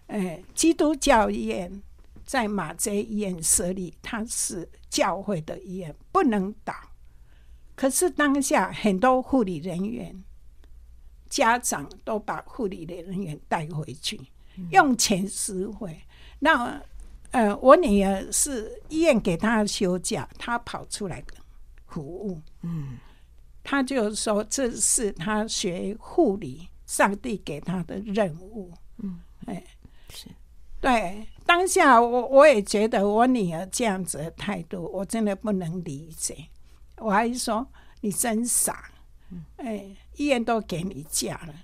[0.09, 1.81] 哎，基督教医院
[2.27, 6.75] 在马偕医院设立，它是教会的医院，不能倒。
[7.77, 10.25] 可是当下很多护理人员。
[11.31, 14.21] 家长都把护理的人员带回去，
[14.71, 15.99] 用钱施惠。
[16.41, 16.83] 那
[17.31, 21.23] 呃，我女儿是医院给她休假，她跑出来
[21.87, 22.43] 服务。
[22.63, 22.99] 嗯，
[23.63, 28.73] 她就说这是她学护理，上帝给她的任务。
[28.99, 29.63] 嗯，哎，
[30.13, 30.27] 是
[30.81, 31.27] 对。
[31.47, 36.47] 当下我我也觉得我女儿这样子的态度，我真的不能理解。
[36.97, 37.67] 我还说
[38.01, 38.91] 你真傻。
[39.57, 39.97] 哎。
[40.17, 41.55] 医院都给你假了，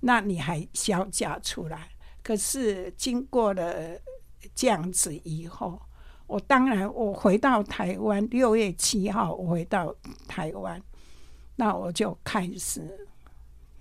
[0.00, 1.90] 那你还销假出来？
[2.22, 4.00] 可是经过了
[4.54, 5.78] 这样子以后，
[6.26, 9.94] 我当然我回到台湾，六月七号我回到
[10.26, 10.82] 台湾，
[11.56, 13.06] 那我就开始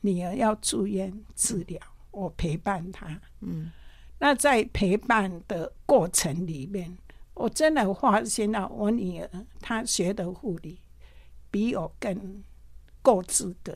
[0.02, 1.80] 女儿要住院治疗，
[2.12, 3.08] 我陪伴她。
[3.40, 3.72] 嗯，
[4.20, 6.98] 那在陪伴的过程里面，
[7.36, 9.30] 我真的发现了我女儿
[9.62, 10.82] 她学的护理
[11.50, 12.44] 比我更
[13.08, 13.74] 够资格。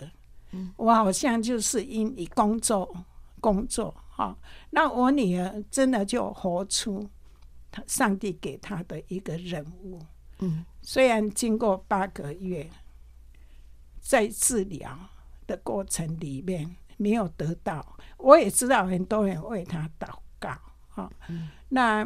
[0.76, 2.94] 我好像就是因为工作
[3.40, 4.38] 工作哈，
[4.72, 7.10] 那我女儿真的就活出
[7.72, 9.98] 他上帝给她的一个任务。
[10.40, 12.70] 嗯，虽然经过八个月
[14.02, 15.00] 在治疗
[15.48, 20.50] 的过程里面没有得到，我也知道很多人为她祷告
[20.90, 21.10] 哈。
[21.70, 22.06] 那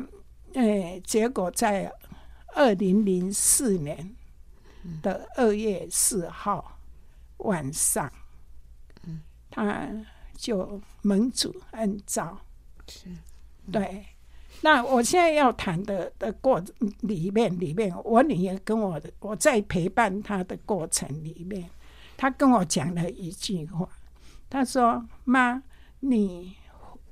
[0.54, 1.92] 呃，结果在
[2.54, 4.16] 二零零四年
[5.02, 6.75] 的二月四号
[7.38, 8.12] 晚上。
[9.52, 9.88] 他
[10.36, 12.38] 就盟主恩召，
[12.90, 13.08] 是，
[13.72, 14.06] 对。
[14.62, 16.62] 那我现在要谈的的过
[17.02, 21.70] 里面里面，我女儿跟我的我在陪伴她的过程里面，
[22.18, 23.88] 她跟我讲了一句话，
[24.50, 25.64] 她说：“妈，
[26.02, 26.58] 你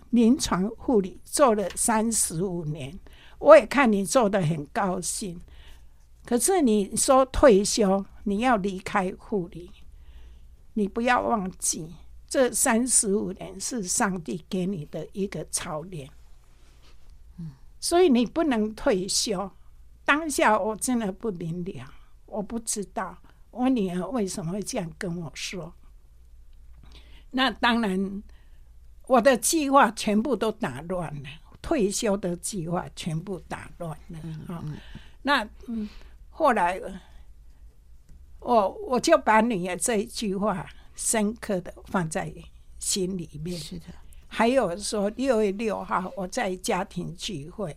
[0.09, 2.99] 临床护理做了三十五年，
[3.39, 5.39] 我也看你做的很高兴。
[6.25, 9.71] 可是你说退休，你要离开护理，
[10.73, 11.95] 你不要忘记。”
[12.27, 16.09] 这三十五年是上帝给你的一个操练，
[17.79, 19.51] 所以你不能退休。
[20.03, 21.93] 当下我真的不明了，
[22.25, 23.15] 我不知道
[23.51, 25.75] 我女儿为什么会这样跟我说。
[27.29, 28.23] 那当然，
[29.05, 31.29] 我的计划全部都打乱了，
[31.61, 34.19] 退休的计划全部打乱了。
[34.47, 34.63] 好，
[35.21, 35.87] 那嗯，
[36.31, 36.81] 后来
[38.43, 40.67] 我我就把女儿这一句话。
[40.95, 42.31] 深刻的放在
[42.77, 43.59] 心里面。
[43.59, 43.85] 是的，
[44.27, 47.75] 还有说六月六号我在家庭聚会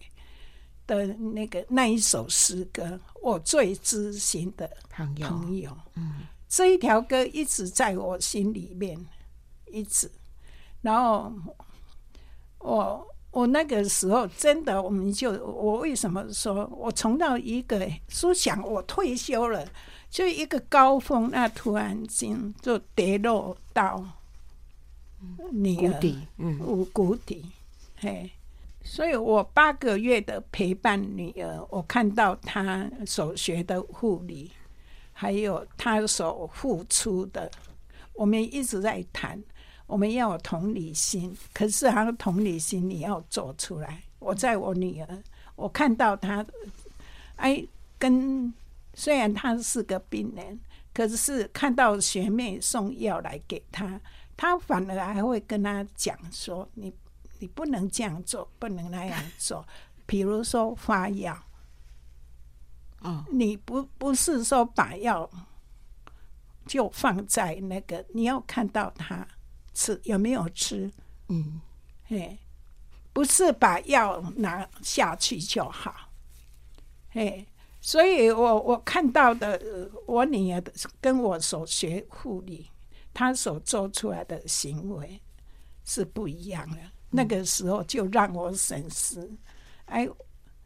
[0.87, 9.03] 的那个那一首诗歌，我最知心的朋友，朋友，嗯，这一条歌一直在我心里面，
[9.73, 10.11] 一直。
[10.83, 11.33] 然后
[12.59, 19.69] 我我那个时候真的，我们就我为什么说我从到一个说想我退休了。
[20.09, 24.03] 就一个高峰，那突然间就跌落到
[25.51, 27.45] 你谷底，嗯，谷底，
[27.99, 28.31] 嘿。
[28.83, 34.51] 所以我八个月的陪伴女儿，我看到她所学的护理，
[35.13, 37.51] 还有她所付出的，
[38.15, 39.43] 我们一直在谈，
[39.87, 41.37] 我们要有同理心。
[41.53, 44.03] 可是他的同理心你要做出来。
[44.19, 45.23] 我在我女儿，
[45.55, 46.45] 我看到她，
[47.37, 47.67] 哎，
[47.99, 48.53] 跟。
[48.99, 50.59] 虽然他是个病人，
[50.95, 54.01] 可是看到学妹送药来给他，
[54.39, 56.91] 他反而还会跟他讲说：“你
[57.39, 59.63] 你不能这样做，不能那样做。”
[60.07, 61.39] 比如说发药，
[63.01, 65.31] 哦，你不不是说把药
[66.65, 69.29] 就放在那个，你要看到他
[69.77, 70.91] 吃有没有吃，
[71.29, 71.61] 嗯，
[72.07, 72.39] 嘿，
[73.13, 76.11] 不是把药拿下去就好，
[77.11, 77.47] 嘿。
[77.79, 79.61] 所以我我看到的，
[80.07, 82.69] 我女儿的跟我所学护理，
[83.15, 85.21] 她所做出来的行为
[85.85, 86.79] 是不一样的。
[87.11, 89.31] 那个时候就让我省思，
[89.85, 90.09] 哎，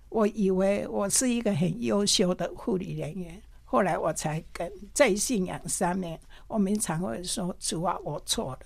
[0.09, 8.61] 我以为我是一个很优秀的护理人员，后来我才跟在信仰上面，我们常会说主啊，我错了，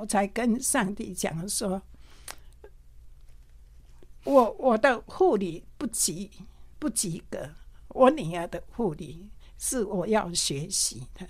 [0.00, 1.82] 我才跟上帝讲说，
[4.24, 6.30] 我我的护理不及
[6.78, 7.50] 不及格。
[7.88, 9.28] 我女儿的护理
[9.58, 11.28] 是我要学习的，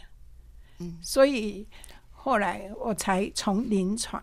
[0.79, 1.67] 嗯，所以
[2.13, 4.23] 后来我才从临床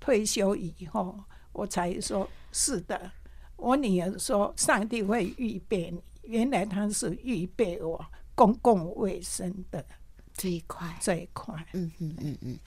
[0.00, 1.22] 退休以后，
[1.52, 3.10] 我才说是的。
[3.56, 8.02] 我女儿说上帝会预备你，原来他是预备我
[8.34, 9.84] 公共卫生的
[10.32, 11.54] 这一块，这一块。
[11.74, 12.58] 嗯嗯嗯嗯。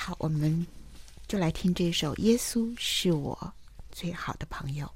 [0.00, 0.64] 好，我们
[1.26, 3.52] 就来听这首《耶稣是我
[3.90, 4.88] 最好的朋友》。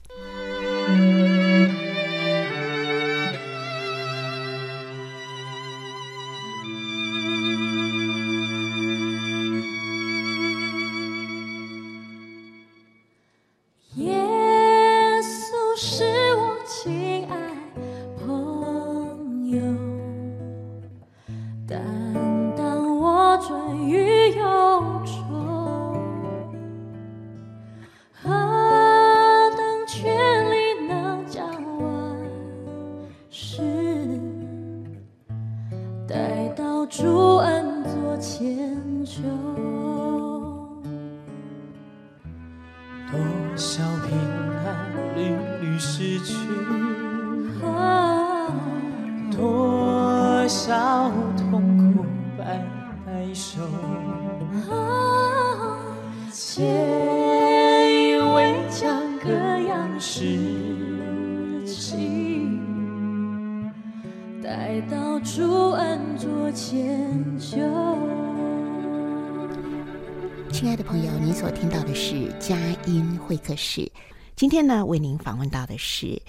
[74.72, 76.20] 呢，为您访问到的是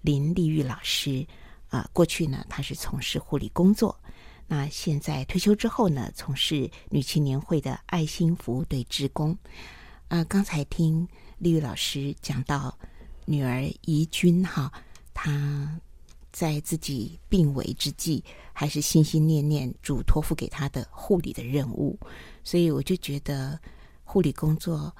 [0.00, 1.24] 林丽玉老师。
[1.68, 3.96] 啊、过去呢，她是从事护理工作。
[4.46, 9.36] 那现在退休之后呢，从事女青年会的爱心服务队职工。
[10.08, 11.06] 啊、刚才听
[11.38, 12.76] 丽玉老师讲到
[13.24, 14.72] 女儿怡君哈，
[15.12, 15.80] 她
[16.32, 18.22] 在自己病危之际，
[18.52, 21.98] 还是心心念念主托付给她的护理的任务，
[22.44, 23.58] 所以我就觉得
[24.04, 24.94] 护理工作，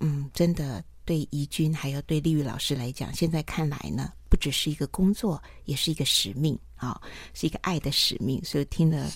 [0.00, 4.12] 嗯，真的对怡君还有对丽玉老师来讲，现在看来呢。
[4.26, 7.00] 不只是一个工作，也是一个使命啊、哦，
[7.34, 8.42] 是一个爱的使命。
[8.44, 9.08] 所以听了，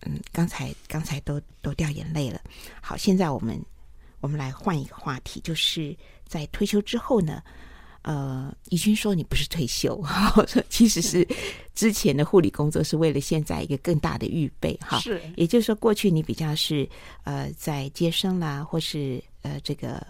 [0.00, 2.40] 嗯，刚才刚才都都掉眼泪了。
[2.80, 3.62] 好，现在我们
[4.18, 5.94] 我们来换一个话题，就是
[6.26, 7.42] 在退休之后呢，
[8.00, 9.94] 呃，怡君说你不是退休，
[10.36, 11.28] 我说其实是
[11.74, 14.98] 之前的护理工作是为了现在一个更大的预备哈。
[15.00, 16.88] 是，也就是说，过去你比较是
[17.24, 20.04] 呃在接生啦，或是呃这个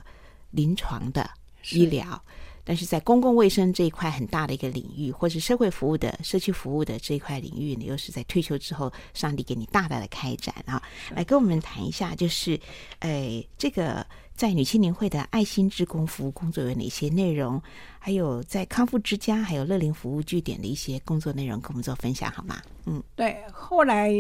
[0.57, 1.31] 临床的
[1.71, 2.21] 医疗。
[2.69, 10.83] 但是在公共卫生这一块很大的一个领域，或是社会服务的社区服务的这一块领域，你又是在退休之后，上帝给你大大的开展啊！
[11.15, 12.59] 来跟我们谈一下，就是，
[12.99, 14.05] 呃，这个
[14.35, 17.63] 在女青年会的爱心职工服务工作有哪些内容？
[18.01, 22.61] 还有在康复之家，还有乐龄服务据点的一些工作内容，跟我们做分享好吗？
[22.87, 23.37] 嗯，对。
[23.53, 24.11] 后来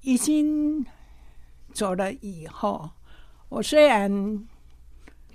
[0.00, 0.82] 已经
[1.74, 2.88] 走了以后，
[3.50, 4.10] 我虽然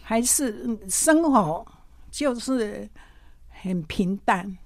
[0.10, 1.64] 还是生活。
[2.12, 2.90] 就是
[3.50, 4.58] 很平淡。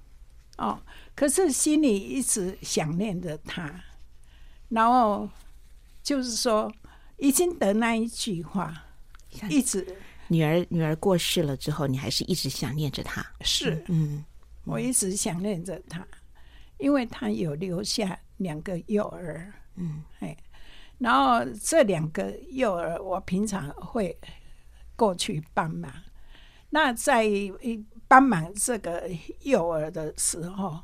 [0.56, 0.80] 哦，
[1.14, 3.70] 可是心里一直想念着他，
[4.70, 5.28] 然后
[6.02, 6.72] 就是说，
[7.18, 8.72] 已经得那一句话，
[9.50, 9.86] 一直
[10.28, 13.22] 女儿女儿过世了之后，你还是一直想念着他。
[13.42, 14.24] 是，嗯，嗯，
[14.64, 16.02] 我一直想念着他，
[16.78, 20.34] 因为他有留下两个幼儿，嗯，哎，
[20.96, 24.18] 然后这两个幼儿，我平常会
[24.96, 25.92] 过去帮忙。
[26.70, 27.28] 那在
[28.08, 29.08] 帮忙这个
[29.42, 30.80] 幼儿的时候，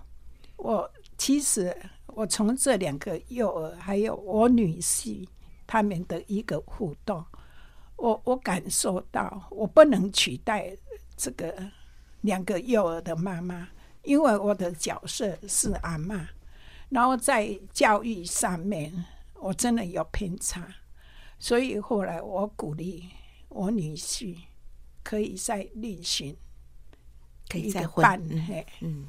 [0.57, 5.27] 我其实我从这两个幼儿还有我女婿
[5.67, 7.25] 他们的一个互动，
[7.97, 10.77] 我我感受到我不能取代
[11.17, 11.55] 这个
[12.21, 13.69] 两个幼儿的妈妈，
[14.03, 16.29] 因为我的角色是阿妈，
[16.89, 19.05] 然后在教育上面
[19.35, 20.67] 我真的有偏差，
[21.39, 23.09] 所以后来我鼓励
[23.51, 24.37] 我女婿。
[25.03, 26.37] 可以再另寻，
[27.49, 28.21] 可以再换。
[28.47, 29.07] 嘿，嗯，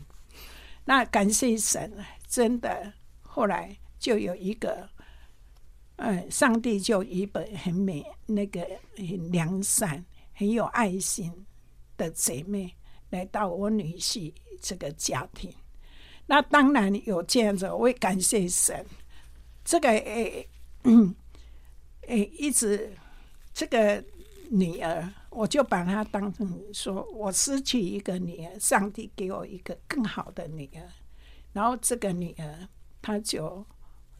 [0.85, 1.91] 那感谢神，
[2.25, 4.89] 真的，后来就有一个，
[5.97, 8.65] 嗯，上帝就一本很美、那个
[8.95, 11.45] 很良善、很有爱心
[11.97, 12.73] 的姐妹
[13.09, 15.53] 来到我女婿这个家庭。
[16.25, 18.83] 那当然有这样子，我也感谢神。
[19.65, 20.47] 这个诶，
[20.85, 21.13] 嗯，
[22.07, 22.95] 诶，一直
[23.53, 24.03] 这个
[24.51, 25.09] 女儿。
[25.29, 30.83] 我就把她当成说，我失去一个女儿，上帝给我一个更好的女儿，
[31.53, 32.67] 然后这个女儿
[33.01, 33.65] 她就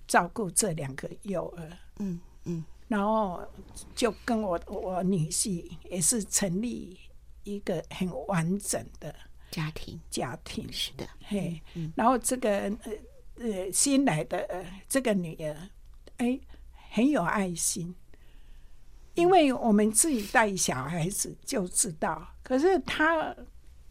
[0.08, 3.46] 照顾这两个幼儿，嗯嗯，然后
[3.94, 6.98] 就跟我我女婿也是成立
[7.44, 9.14] 一个很完整的
[9.52, 11.62] 家庭家庭，是的，嘿，
[11.94, 12.92] 然后这个呃
[13.36, 15.70] 呃新来的呃这个女儿，
[16.18, 16.40] 哎，
[16.94, 17.94] 很有爱心。
[19.14, 23.36] 因为我们自己带小孩子就知道，可是他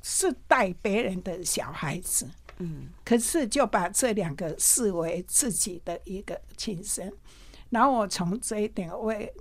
[0.03, 7.13] 是带别人的小孩子，嗯，可是就把这两个视为自己的一个亲生。
[7.69, 9.33] 然后我从这一点，我也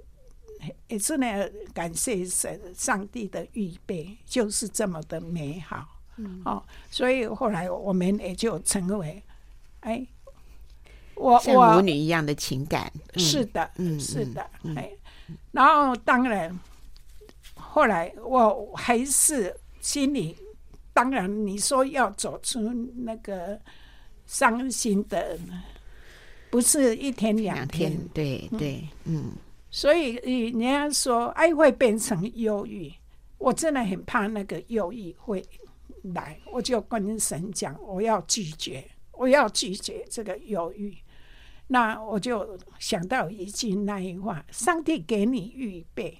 [0.89, 6.61] 也是呢，感谢神，上帝的预备就是这么的美好，嗯，哦，
[6.91, 9.23] 所以后来我们也就成为，
[9.79, 10.05] 哎，
[11.15, 14.91] 我像母女一样的情感，是的，嗯，是的，嗯，哎。
[15.51, 16.57] 然后，当然，
[17.55, 20.35] 后来我还是心里，
[20.93, 22.59] 当然你说要走出
[22.97, 23.59] 那个
[24.25, 25.37] 伤心的，
[26.49, 29.33] 不是一天两天，两天，对对，嗯。
[29.71, 30.15] 所以
[30.49, 32.91] 人家说爱会变成忧郁，
[33.37, 35.45] 我真的很怕那个忧郁会
[36.01, 40.97] 来，我就跟神讲，我要拒绝，我要拒绝这个忧郁。
[41.71, 46.19] 那我就想到一句那一话：上帝给你预备，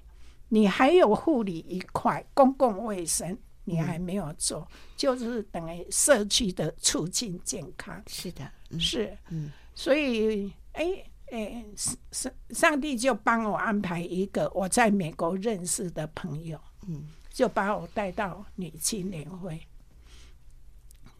[0.50, 8.00] 你还有护理一块公共卫生，你还没有做，嗯、就是等于社区的促进健康。
[8.06, 10.86] 是的，是，嗯，所以，哎，
[11.32, 11.66] 哎，
[12.12, 19.60] 上上帝就帮我安排一个我在美国认识的朋友，嗯，就把我带到女青年会。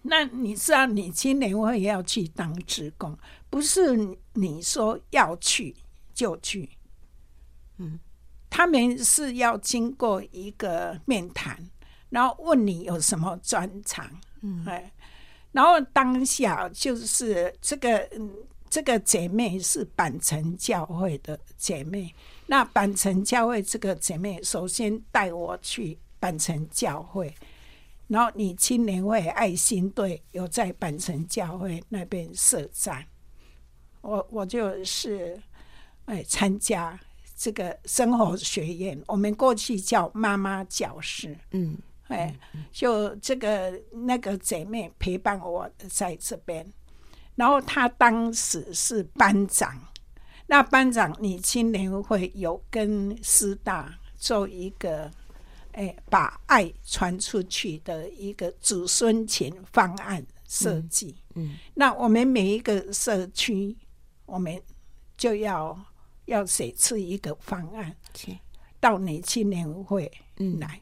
[0.02, 3.18] 那你知道你今年会要去当职工，
[3.50, 3.96] 不是
[4.34, 5.76] 你说要去
[6.14, 6.70] 就去，
[7.78, 8.00] 嗯，
[8.50, 11.58] 他们是要经过一个面谈，
[12.10, 14.10] 然后问你有什么专长，
[14.42, 14.92] 嗯，哎，
[15.52, 18.32] 然后当下就是这个嗯。
[18.72, 22.14] 这个姐妹是板城教会的姐妹，
[22.46, 27.34] 那板城教会这个姐妹首先带我去板城教会，
[28.10, 33.06] 然后你青年会爱心队有在板城教会那边设站，
[34.02, 35.42] 我我就是
[36.06, 37.00] 哎参加
[37.38, 42.36] 这个生活学院，我们过去叫妈妈教室，嗯，哎，
[42.72, 46.66] 就这个那个姐妹陪伴我在这边。
[47.36, 49.80] 然后她当时是班长，
[50.48, 55.10] 那班长你青年会有跟师大做一个，
[55.74, 61.16] 哎，把爱传出去的一个子孙情方案设计。
[61.36, 63.78] 嗯，嗯，那我们每一个社区，
[64.26, 64.62] 我们
[65.18, 65.78] 就要
[66.26, 67.96] 要写出一个方案，
[68.80, 70.12] 到你青年会
[70.60, 70.82] 来，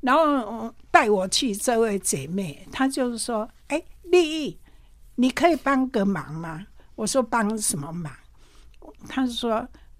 [0.00, 4.60] 然后带我去这位姐妹，她就是说，哎，丽丽。
[5.16, 6.66] 你可以帮个忙吗？
[6.94, 8.10] 我说帮什么忙？
[9.06, 9.56] 她说：“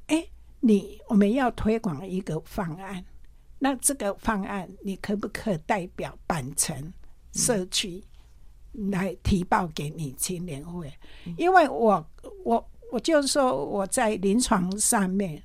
[0.08, 3.04] 哎、欸，你我们要推广一个方案，
[3.60, 6.92] 那这个方案你可不可以代表板城
[7.32, 8.02] 社区
[8.90, 10.92] 来提报给你青年会？
[11.26, 12.04] 嗯、因为我
[12.44, 15.42] 我我就是说我在临床上面，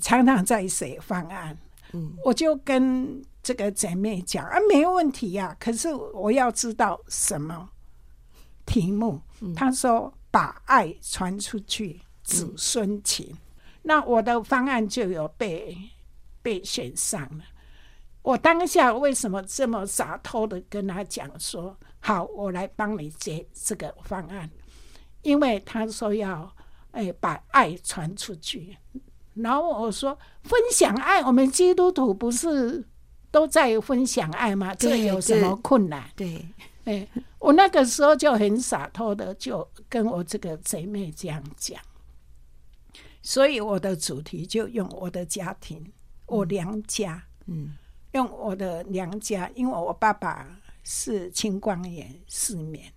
[0.00, 1.56] 常常在写方案，
[1.92, 7.70] 嗯、我就跟这个姐妹讲啊，没问题呀、啊，可是我要知道什么。”
[8.64, 9.20] 题目，
[9.56, 13.26] 他说把爱传出去，子孙情。
[13.30, 13.38] 嗯、
[13.82, 15.76] 那我的方案就有被
[16.42, 17.44] 被选上了。
[18.22, 24.50] 我当下为什么这么洒脱的跟他讲说，好，我来帮你接这个方案，
[25.22, 26.54] 因为他说要
[26.90, 28.76] 哎把爱传出去。
[29.34, 32.86] 然后我说分享爱，我们基督徒不是
[33.30, 34.74] 都在分享爱吗？
[34.74, 36.10] 这有什么困难？
[36.14, 36.46] 对。
[36.84, 37.06] 哎，
[37.38, 41.80] 我那个时候就很洒脱的，就跟我这个姐妹这样讲，
[43.22, 45.92] 所以我的主题就用我的家庭，
[46.32, 47.76] 我娘家，嗯，
[48.12, 52.90] 用我的娘家，因为我爸爸是青光眼失眠，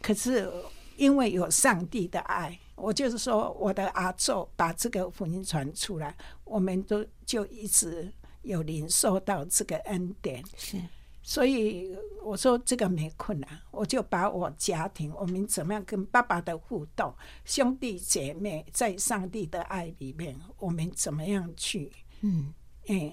[0.00, 0.50] 可是
[0.96, 8.10] 因为有上帝的爱，我就是说我的阿祖把这个福音传出来，我们都就一直
[8.40, 10.78] 有领受到这个恩典，是。
[11.26, 17.14] 所以我说这个没困难，我就把我家庭，我们怎么样跟爸爸的互动，
[17.46, 21.90] 兄弟姐妹在上帝的爱里面，我们怎么样去，
[22.24, 22.54] 嗯，
[22.86, 23.12] 哎，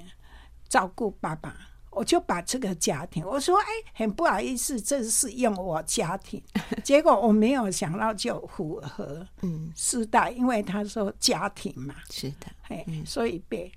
[0.70, 1.54] 照顾爸爸，
[1.90, 6.42] 我就把这个家庭，我说哎，很不好意思，这是用我家庭，
[6.82, 13.70] 结果我没有想到就符合，嗯，师大，因为他说家庭嘛，是的，哎，所以被，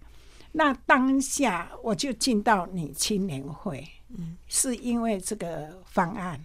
[0.53, 3.85] 那当下我就进到你青年会。
[4.17, 6.41] 嗯，是因为这个方案，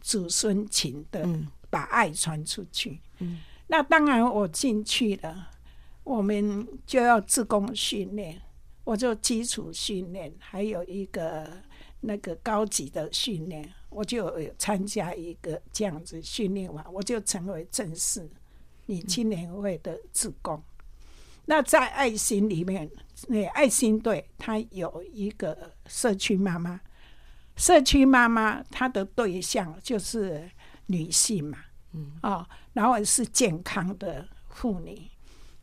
[0.00, 1.28] 祖孙情的
[1.68, 2.98] 把爱传出去。
[3.18, 5.50] 嗯，那当然我进去了，
[6.04, 8.40] 我们就要自工训练，
[8.84, 11.48] 我就基础训练，还有一个
[12.00, 18.28] 那个高级的训练，我就有参加一个这样子训练完，我就成为正式
[18.86, 20.56] 女青年会的志工。
[20.56, 20.62] 嗯，
[21.46, 22.90] 那在爱心里面，
[23.28, 26.80] 那爱心队他有一个社区妈妈。
[27.56, 30.50] 社区妈妈，她的对象就是
[30.86, 31.58] 女性嘛，
[31.92, 35.06] 嗯，哦，然后是健康的妇女，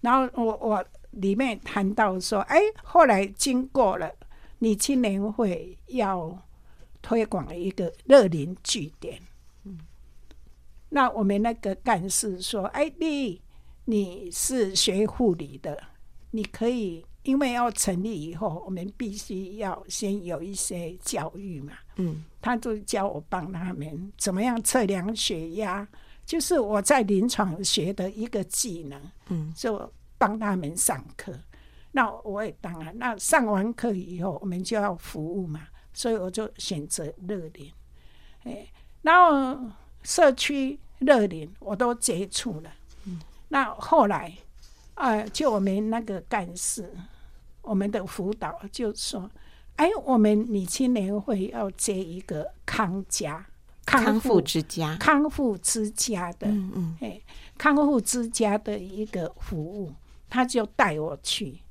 [0.02, 4.12] 然后我我里面谈到说，哎，后来经过了
[4.60, 6.38] 你青年会要
[7.02, 9.22] 推广一个乐龄据点，
[9.64, 9.78] 嗯，
[10.89, 13.41] 那我们那个干事说，哎，你
[13.86, 15.82] 你是学护理的，
[16.32, 17.06] 你可以。
[17.24, 21.74] 因为要成立以后，我们必须要先有一些教育嘛。
[21.98, 25.86] 嗯，他就教我帮他们怎么样测量血压，
[26.28, 29.01] 就是我在临床学的一个技能。
[29.30, 31.34] 嗯，就帮他们上课。
[31.93, 37.71] 那我也当然，那上完课以后，我们就要服务嘛，所以我就选择乐龄。
[38.43, 38.67] 哎，
[39.01, 39.71] 然后
[40.03, 42.71] 社区乐龄我都接触了。
[43.05, 44.32] 嗯，那后来
[44.93, 46.93] 啊、呃，就我们那个干事。
[47.61, 49.30] 我们的辅导就说
[49.75, 53.45] ：“哎，我们女青年会要接一个康家
[53.88, 54.98] 康复之家。
[54.98, 57.22] 康复之家的，嗯嗯，哎，
[57.58, 59.94] 康复之家的一个服务，
[60.30, 61.62] 他就带我去，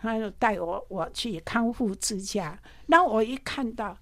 [0.00, 2.58] 他就带我我去康复之家。
[2.86, 3.96] 那我一看到，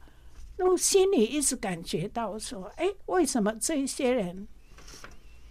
[0.57, 4.49] 那我心里一直感觉到说，哎，为什么这些人，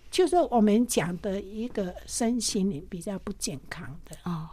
[0.10, 4.50] 就是我们讲的一个身心灵比较不健康的哦，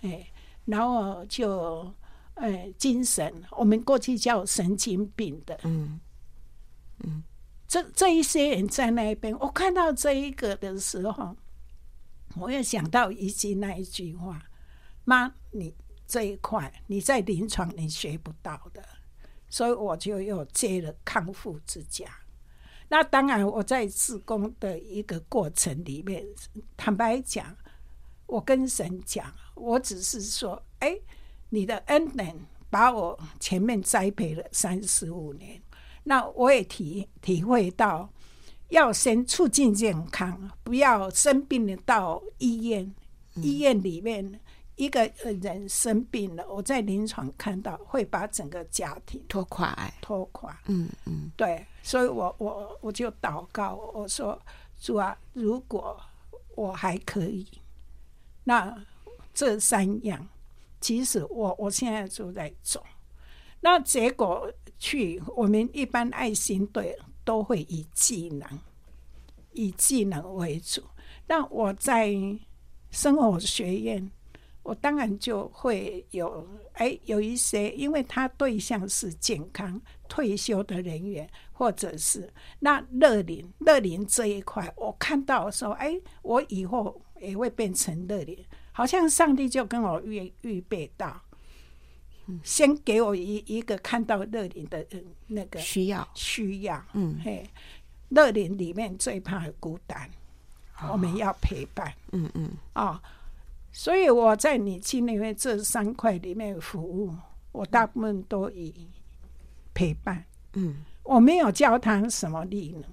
[0.00, 0.26] 哎，
[0.64, 1.94] 然后就，
[2.34, 6.00] 哎，精神，我们过去叫神经病的，嗯
[7.00, 7.24] 嗯。
[7.68, 11.34] 这这一些人在那边，我看到这一个的时候，
[12.36, 14.42] 我又想到一句那一句话
[15.04, 15.74] ：“妈，你
[16.06, 18.86] 这一块你在临床你学不到的。”
[19.48, 22.04] 所以我就又接了康复之家。
[22.88, 26.26] 那当然，我在自工的一个过程里面，
[26.76, 27.56] 坦白讲，
[28.26, 30.98] 我跟神讲，我只是说：“哎，
[31.48, 32.38] 你的恩人
[32.68, 35.62] 把我前面栽培了三十五年。”
[36.04, 38.08] 那我也体体会到，
[38.70, 42.92] 要先促进健康，不要生病了到医院。
[43.34, 44.40] 嗯、医院里面
[44.74, 45.08] 一个
[45.40, 50.58] 人生病了，我在临床看到会把整个家庭拖垮，拖垮。
[50.66, 54.36] 嗯嗯，对，所以我我我就祷告，我说
[54.80, 55.98] 主啊，如果
[56.56, 57.46] 我还可以，
[58.44, 58.76] 那
[59.32, 60.28] 这三样，
[60.80, 62.84] 其实我我现在就在做，
[63.60, 64.52] 那结果。
[64.82, 68.58] 去，我们一般爱心队都会以技能，
[69.52, 70.82] 以技能为主。
[71.28, 72.12] 那我在
[72.90, 74.10] 生活学院，
[74.64, 82.28] 我当然就会有，哎，有一些，因为他对象是健康退休的人员，或者是
[82.58, 88.36] 那乐龄乐龄这一块，我看到说，哎，我以后也会变成乐龄，
[88.72, 91.22] 好像上帝就跟我预预备到。
[92.42, 94.86] 先给我一一个看到乐龄的
[95.26, 96.08] 那个需要。
[96.14, 97.48] 需要，嗯，嘿，
[98.10, 100.08] 乐龄里面最怕孤单，
[100.80, 103.02] 哦、我们要陪伴，嗯嗯，啊、哦，
[103.72, 107.12] 所以我在你心里面这三块里面服务，
[107.50, 108.88] 我大部分都以
[109.74, 112.84] 陪伴，嗯，我没有教他什么力能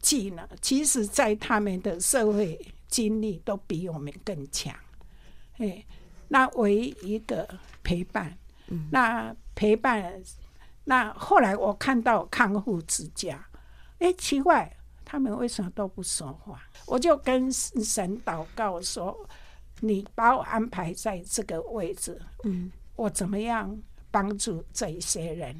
[0.00, 2.58] 技能，其实在他们的社会
[2.88, 4.74] 经历都比我们更强，
[5.52, 5.84] 嘿，
[6.28, 7.46] 那唯一一个
[7.82, 8.36] 陪伴。
[8.90, 10.22] 那陪伴，
[10.84, 13.46] 那后来我看到康复之家，
[13.98, 16.62] 哎，奇怪，他们为什么都不说话？
[16.86, 19.28] 我就跟神祷告说
[19.80, 23.76] ：“你把我安排在这个位置，嗯，我怎么样
[24.10, 25.54] 帮助这一些人？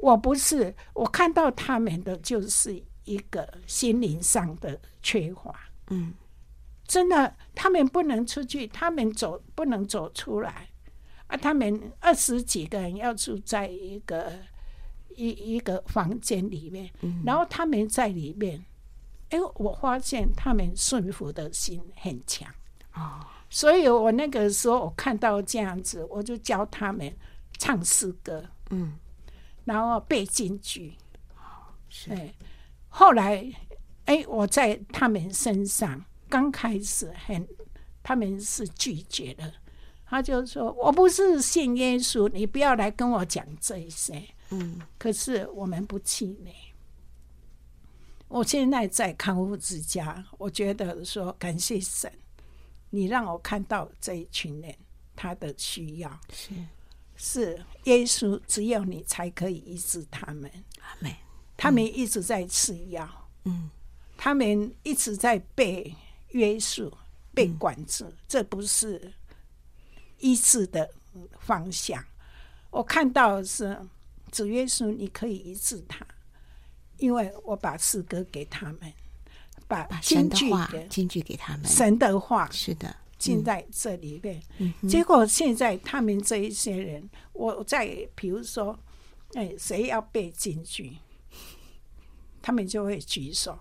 [0.00, 5.54] 我不是，我看到他们的就是一个心灵上的缺乏，
[5.90, 6.14] 嗯，
[6.86, 10.68] 真的，他们不能出去，他们走不能走出来。”
[11.32, 14.30] 啊，他们二十几个人要住在一个
[15.16, 18.62] 一一个房间里面，嗯，然后他们在里面，
[19.30, 22.52] 哎，我发现他们顺服的心很强。
[22.92, 27.10] 哦，所以我那个时候我看到这样子，我就教他们
[27.56, 28.92] 唱诗歌，嗯，
[29.64, 30.92] 然后背金句，
[31.88, 32.34] 是，哎，
[32.88, 33.50] 后来
[34.04, 37.48] 哎，我在他们身上刚开始很，
[38.02, 39.50] 他们是拒绝的。
[40.12, 46.54] 他就说：“我不是信耶稣，你不要来跟我讲这些。”嗯，可是我们不气馁。
[48.28, 52.12] 我现在在康复之家，我觉得说感谢神，
[52.90, 54.74] 你让我看到这一群人
[55.16, 56.52] 他的需要是
[57.16, 60.50] 是耶稣，只有你才可以医治他们。
[60.82, 61.10] 阿门。
[61.56, 63.08] 他们一直在吃药，
[63.44, 63.70] 嗯，
[64.18, 65.94] 他们一直在被
[66.32, 66.92] 约束、
[67.32, 69.10] 被管制，嗯，这不是。
[70.22, 70.88] 医治的
[71.40, 72.02] 方向，
[72.70, 73.78] 我看到是
[74.30, 76.06] 主耶稣，你可以医治他，
[76.96, 78.92] 因为我把诗歌给他们，
[79.68, 84.40] 把金句给金句给他们，神的话是的，进在这里面。
[84.58, 88.78] 嗯、结果现在他们这一些人，我在比如说，
[89.34, 90.96] 哎，谁要背金句，
[92.40, 93.58] 他们就会举手。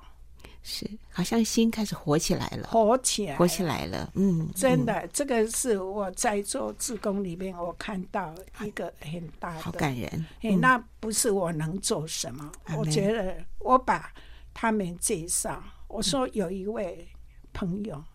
[0.64, 4.12] 是，好像心开始活起来了，活起来，活起来了。
[4.16, 8.34] 嗯，真的，嗯、这个是我在做志工里面，我看到
[8.64, 10.08] 一个很大的，好感人。
[10.42, 14.14] 哎、嗯，那不是我能做什么，嗯、我觉得我把
[14.54, 17.08] 他们介绍，我说有一位
[17.52, 18.06] 朋友，嗯、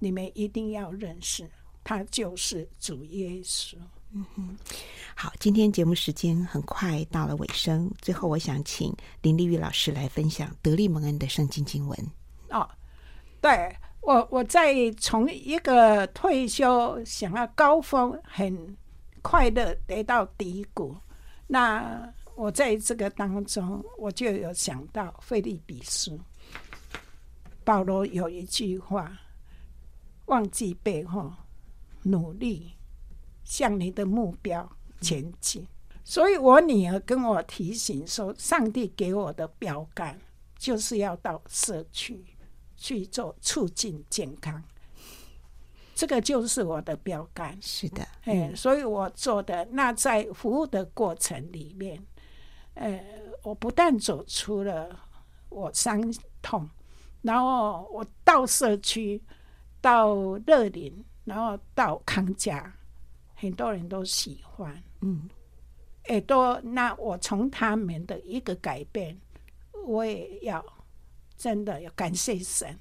[0.00, 1.48] 你们一定要认识，
[1.82, 3.76] 他就是主耶稣。
[4.36, 4.56] 嗯，
[5.14, 12.10] 好，今天节目时间很快到了尾声，最后我想请林丽玉老师来分享得力蒙恩的圣经经文。
[12.48, 12.66] 哦，
[13.42, 18.74] 对，我我在从一个退休想要高峰很
[19.20, 20.96] 快乐得到低谷，
[21.46, 26.18] 那我在这个当中我就有想到腓立比书，
[27.64, 29.18] 保罗有一句话
[30.26, 31.32] ：“忘记背后，
[32.02, 32.72] 努力
[33.46, 34.68] 向你的目标
[35.00, 35.62] 前进。
[35.62, 35.68] 嗯”
[36.04, 40.20] 所以，我女儿跟我提醒说：“上帝给我的标杆
[40.58, 42.24] 就是要到社区
[42.76, 44.62] 去做促进健康。”
[45.96, 47.56] 这个就是我的标杆。
[47.62, 52.04] 是的，哎，所以我做的那在服务的过程里面，
[52.74, 53.02] 呃，
[53.42, 54.94] 我不但走出了
[55.48, 56.02] 我伤
[56.42, 56.68] 痛，
[57.22, 59.20] 然后我到社区，
[59.80, 60.14] 到
[60.46, 62.72] 乐龄，然后到康家，
[63.36, 65.28] 很多人都喜欢，嗯，
[66.08, 69.16] 也都那我从他们的一个改变，
[69.86, 70.64] 我也要
[71.36, 72.76] 真的要感谢神。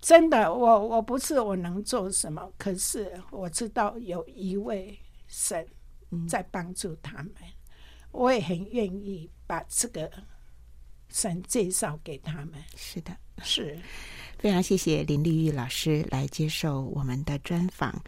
[0.00, 5.66] 真的，我我不是我能做什么，可是我知道有一位神
[6.28, 7.52] 在帮助他们，嗯、
[8.10, 10.10] 我也很愿意把这个
[11.08, 12.54] 神介绍给他们。
[12.76, 13.78] 是的，是。
[14.38, 18.02] 非常谢谢林丽玉老师来接受我们的专访，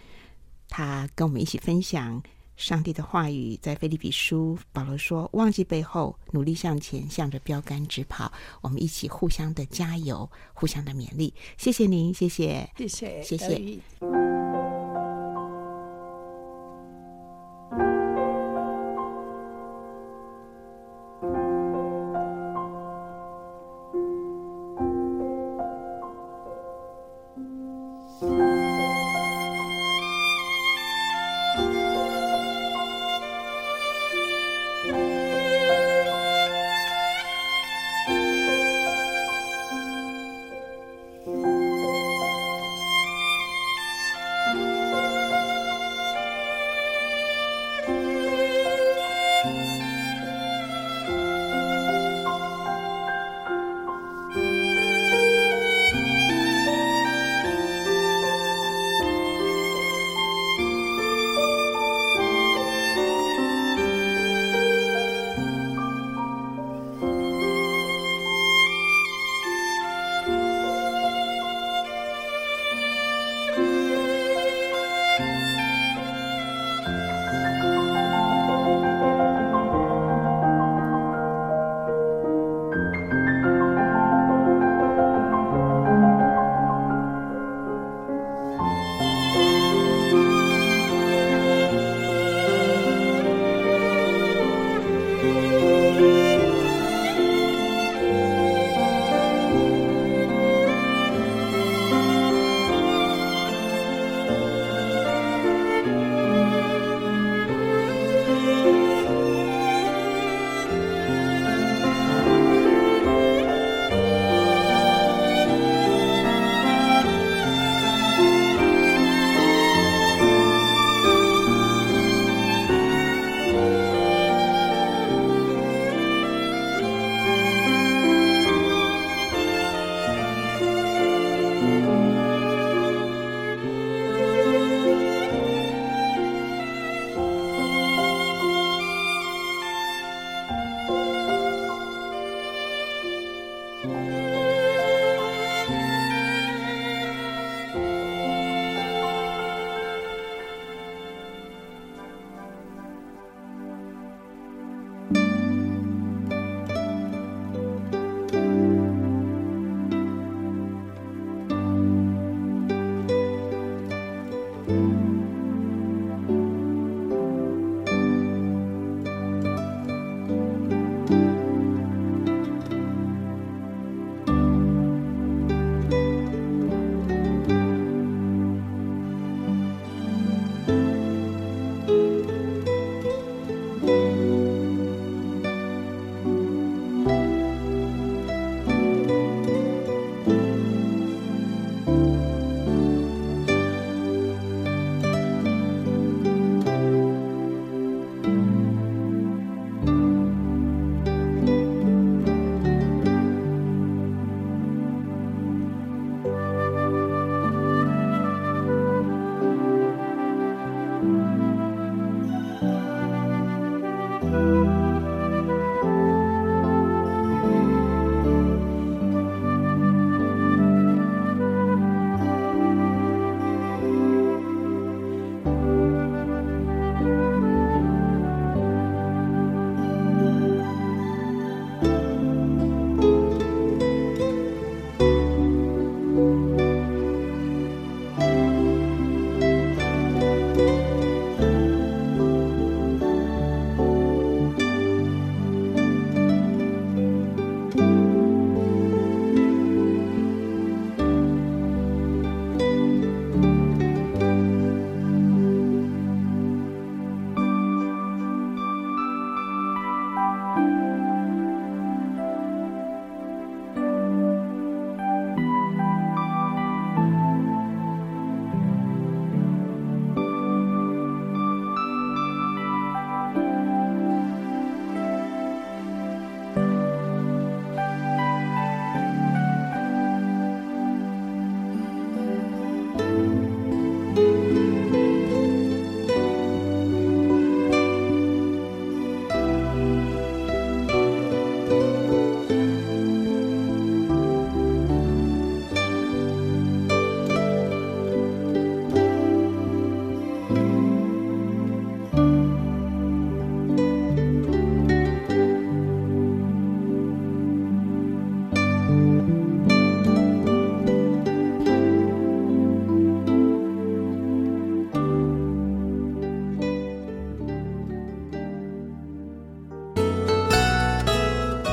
[0.77, 2.21] 他跟我们一起分享。
[2.57, 11.33] 上帝的话语在菲利比书，保罗说：“忘记背后，努力向前，向着标杆直跑。”我们一起互相的加油，互相的勉励。
[11.57, 14.54] 谢谢您，谢谢，谢谢，谢谢。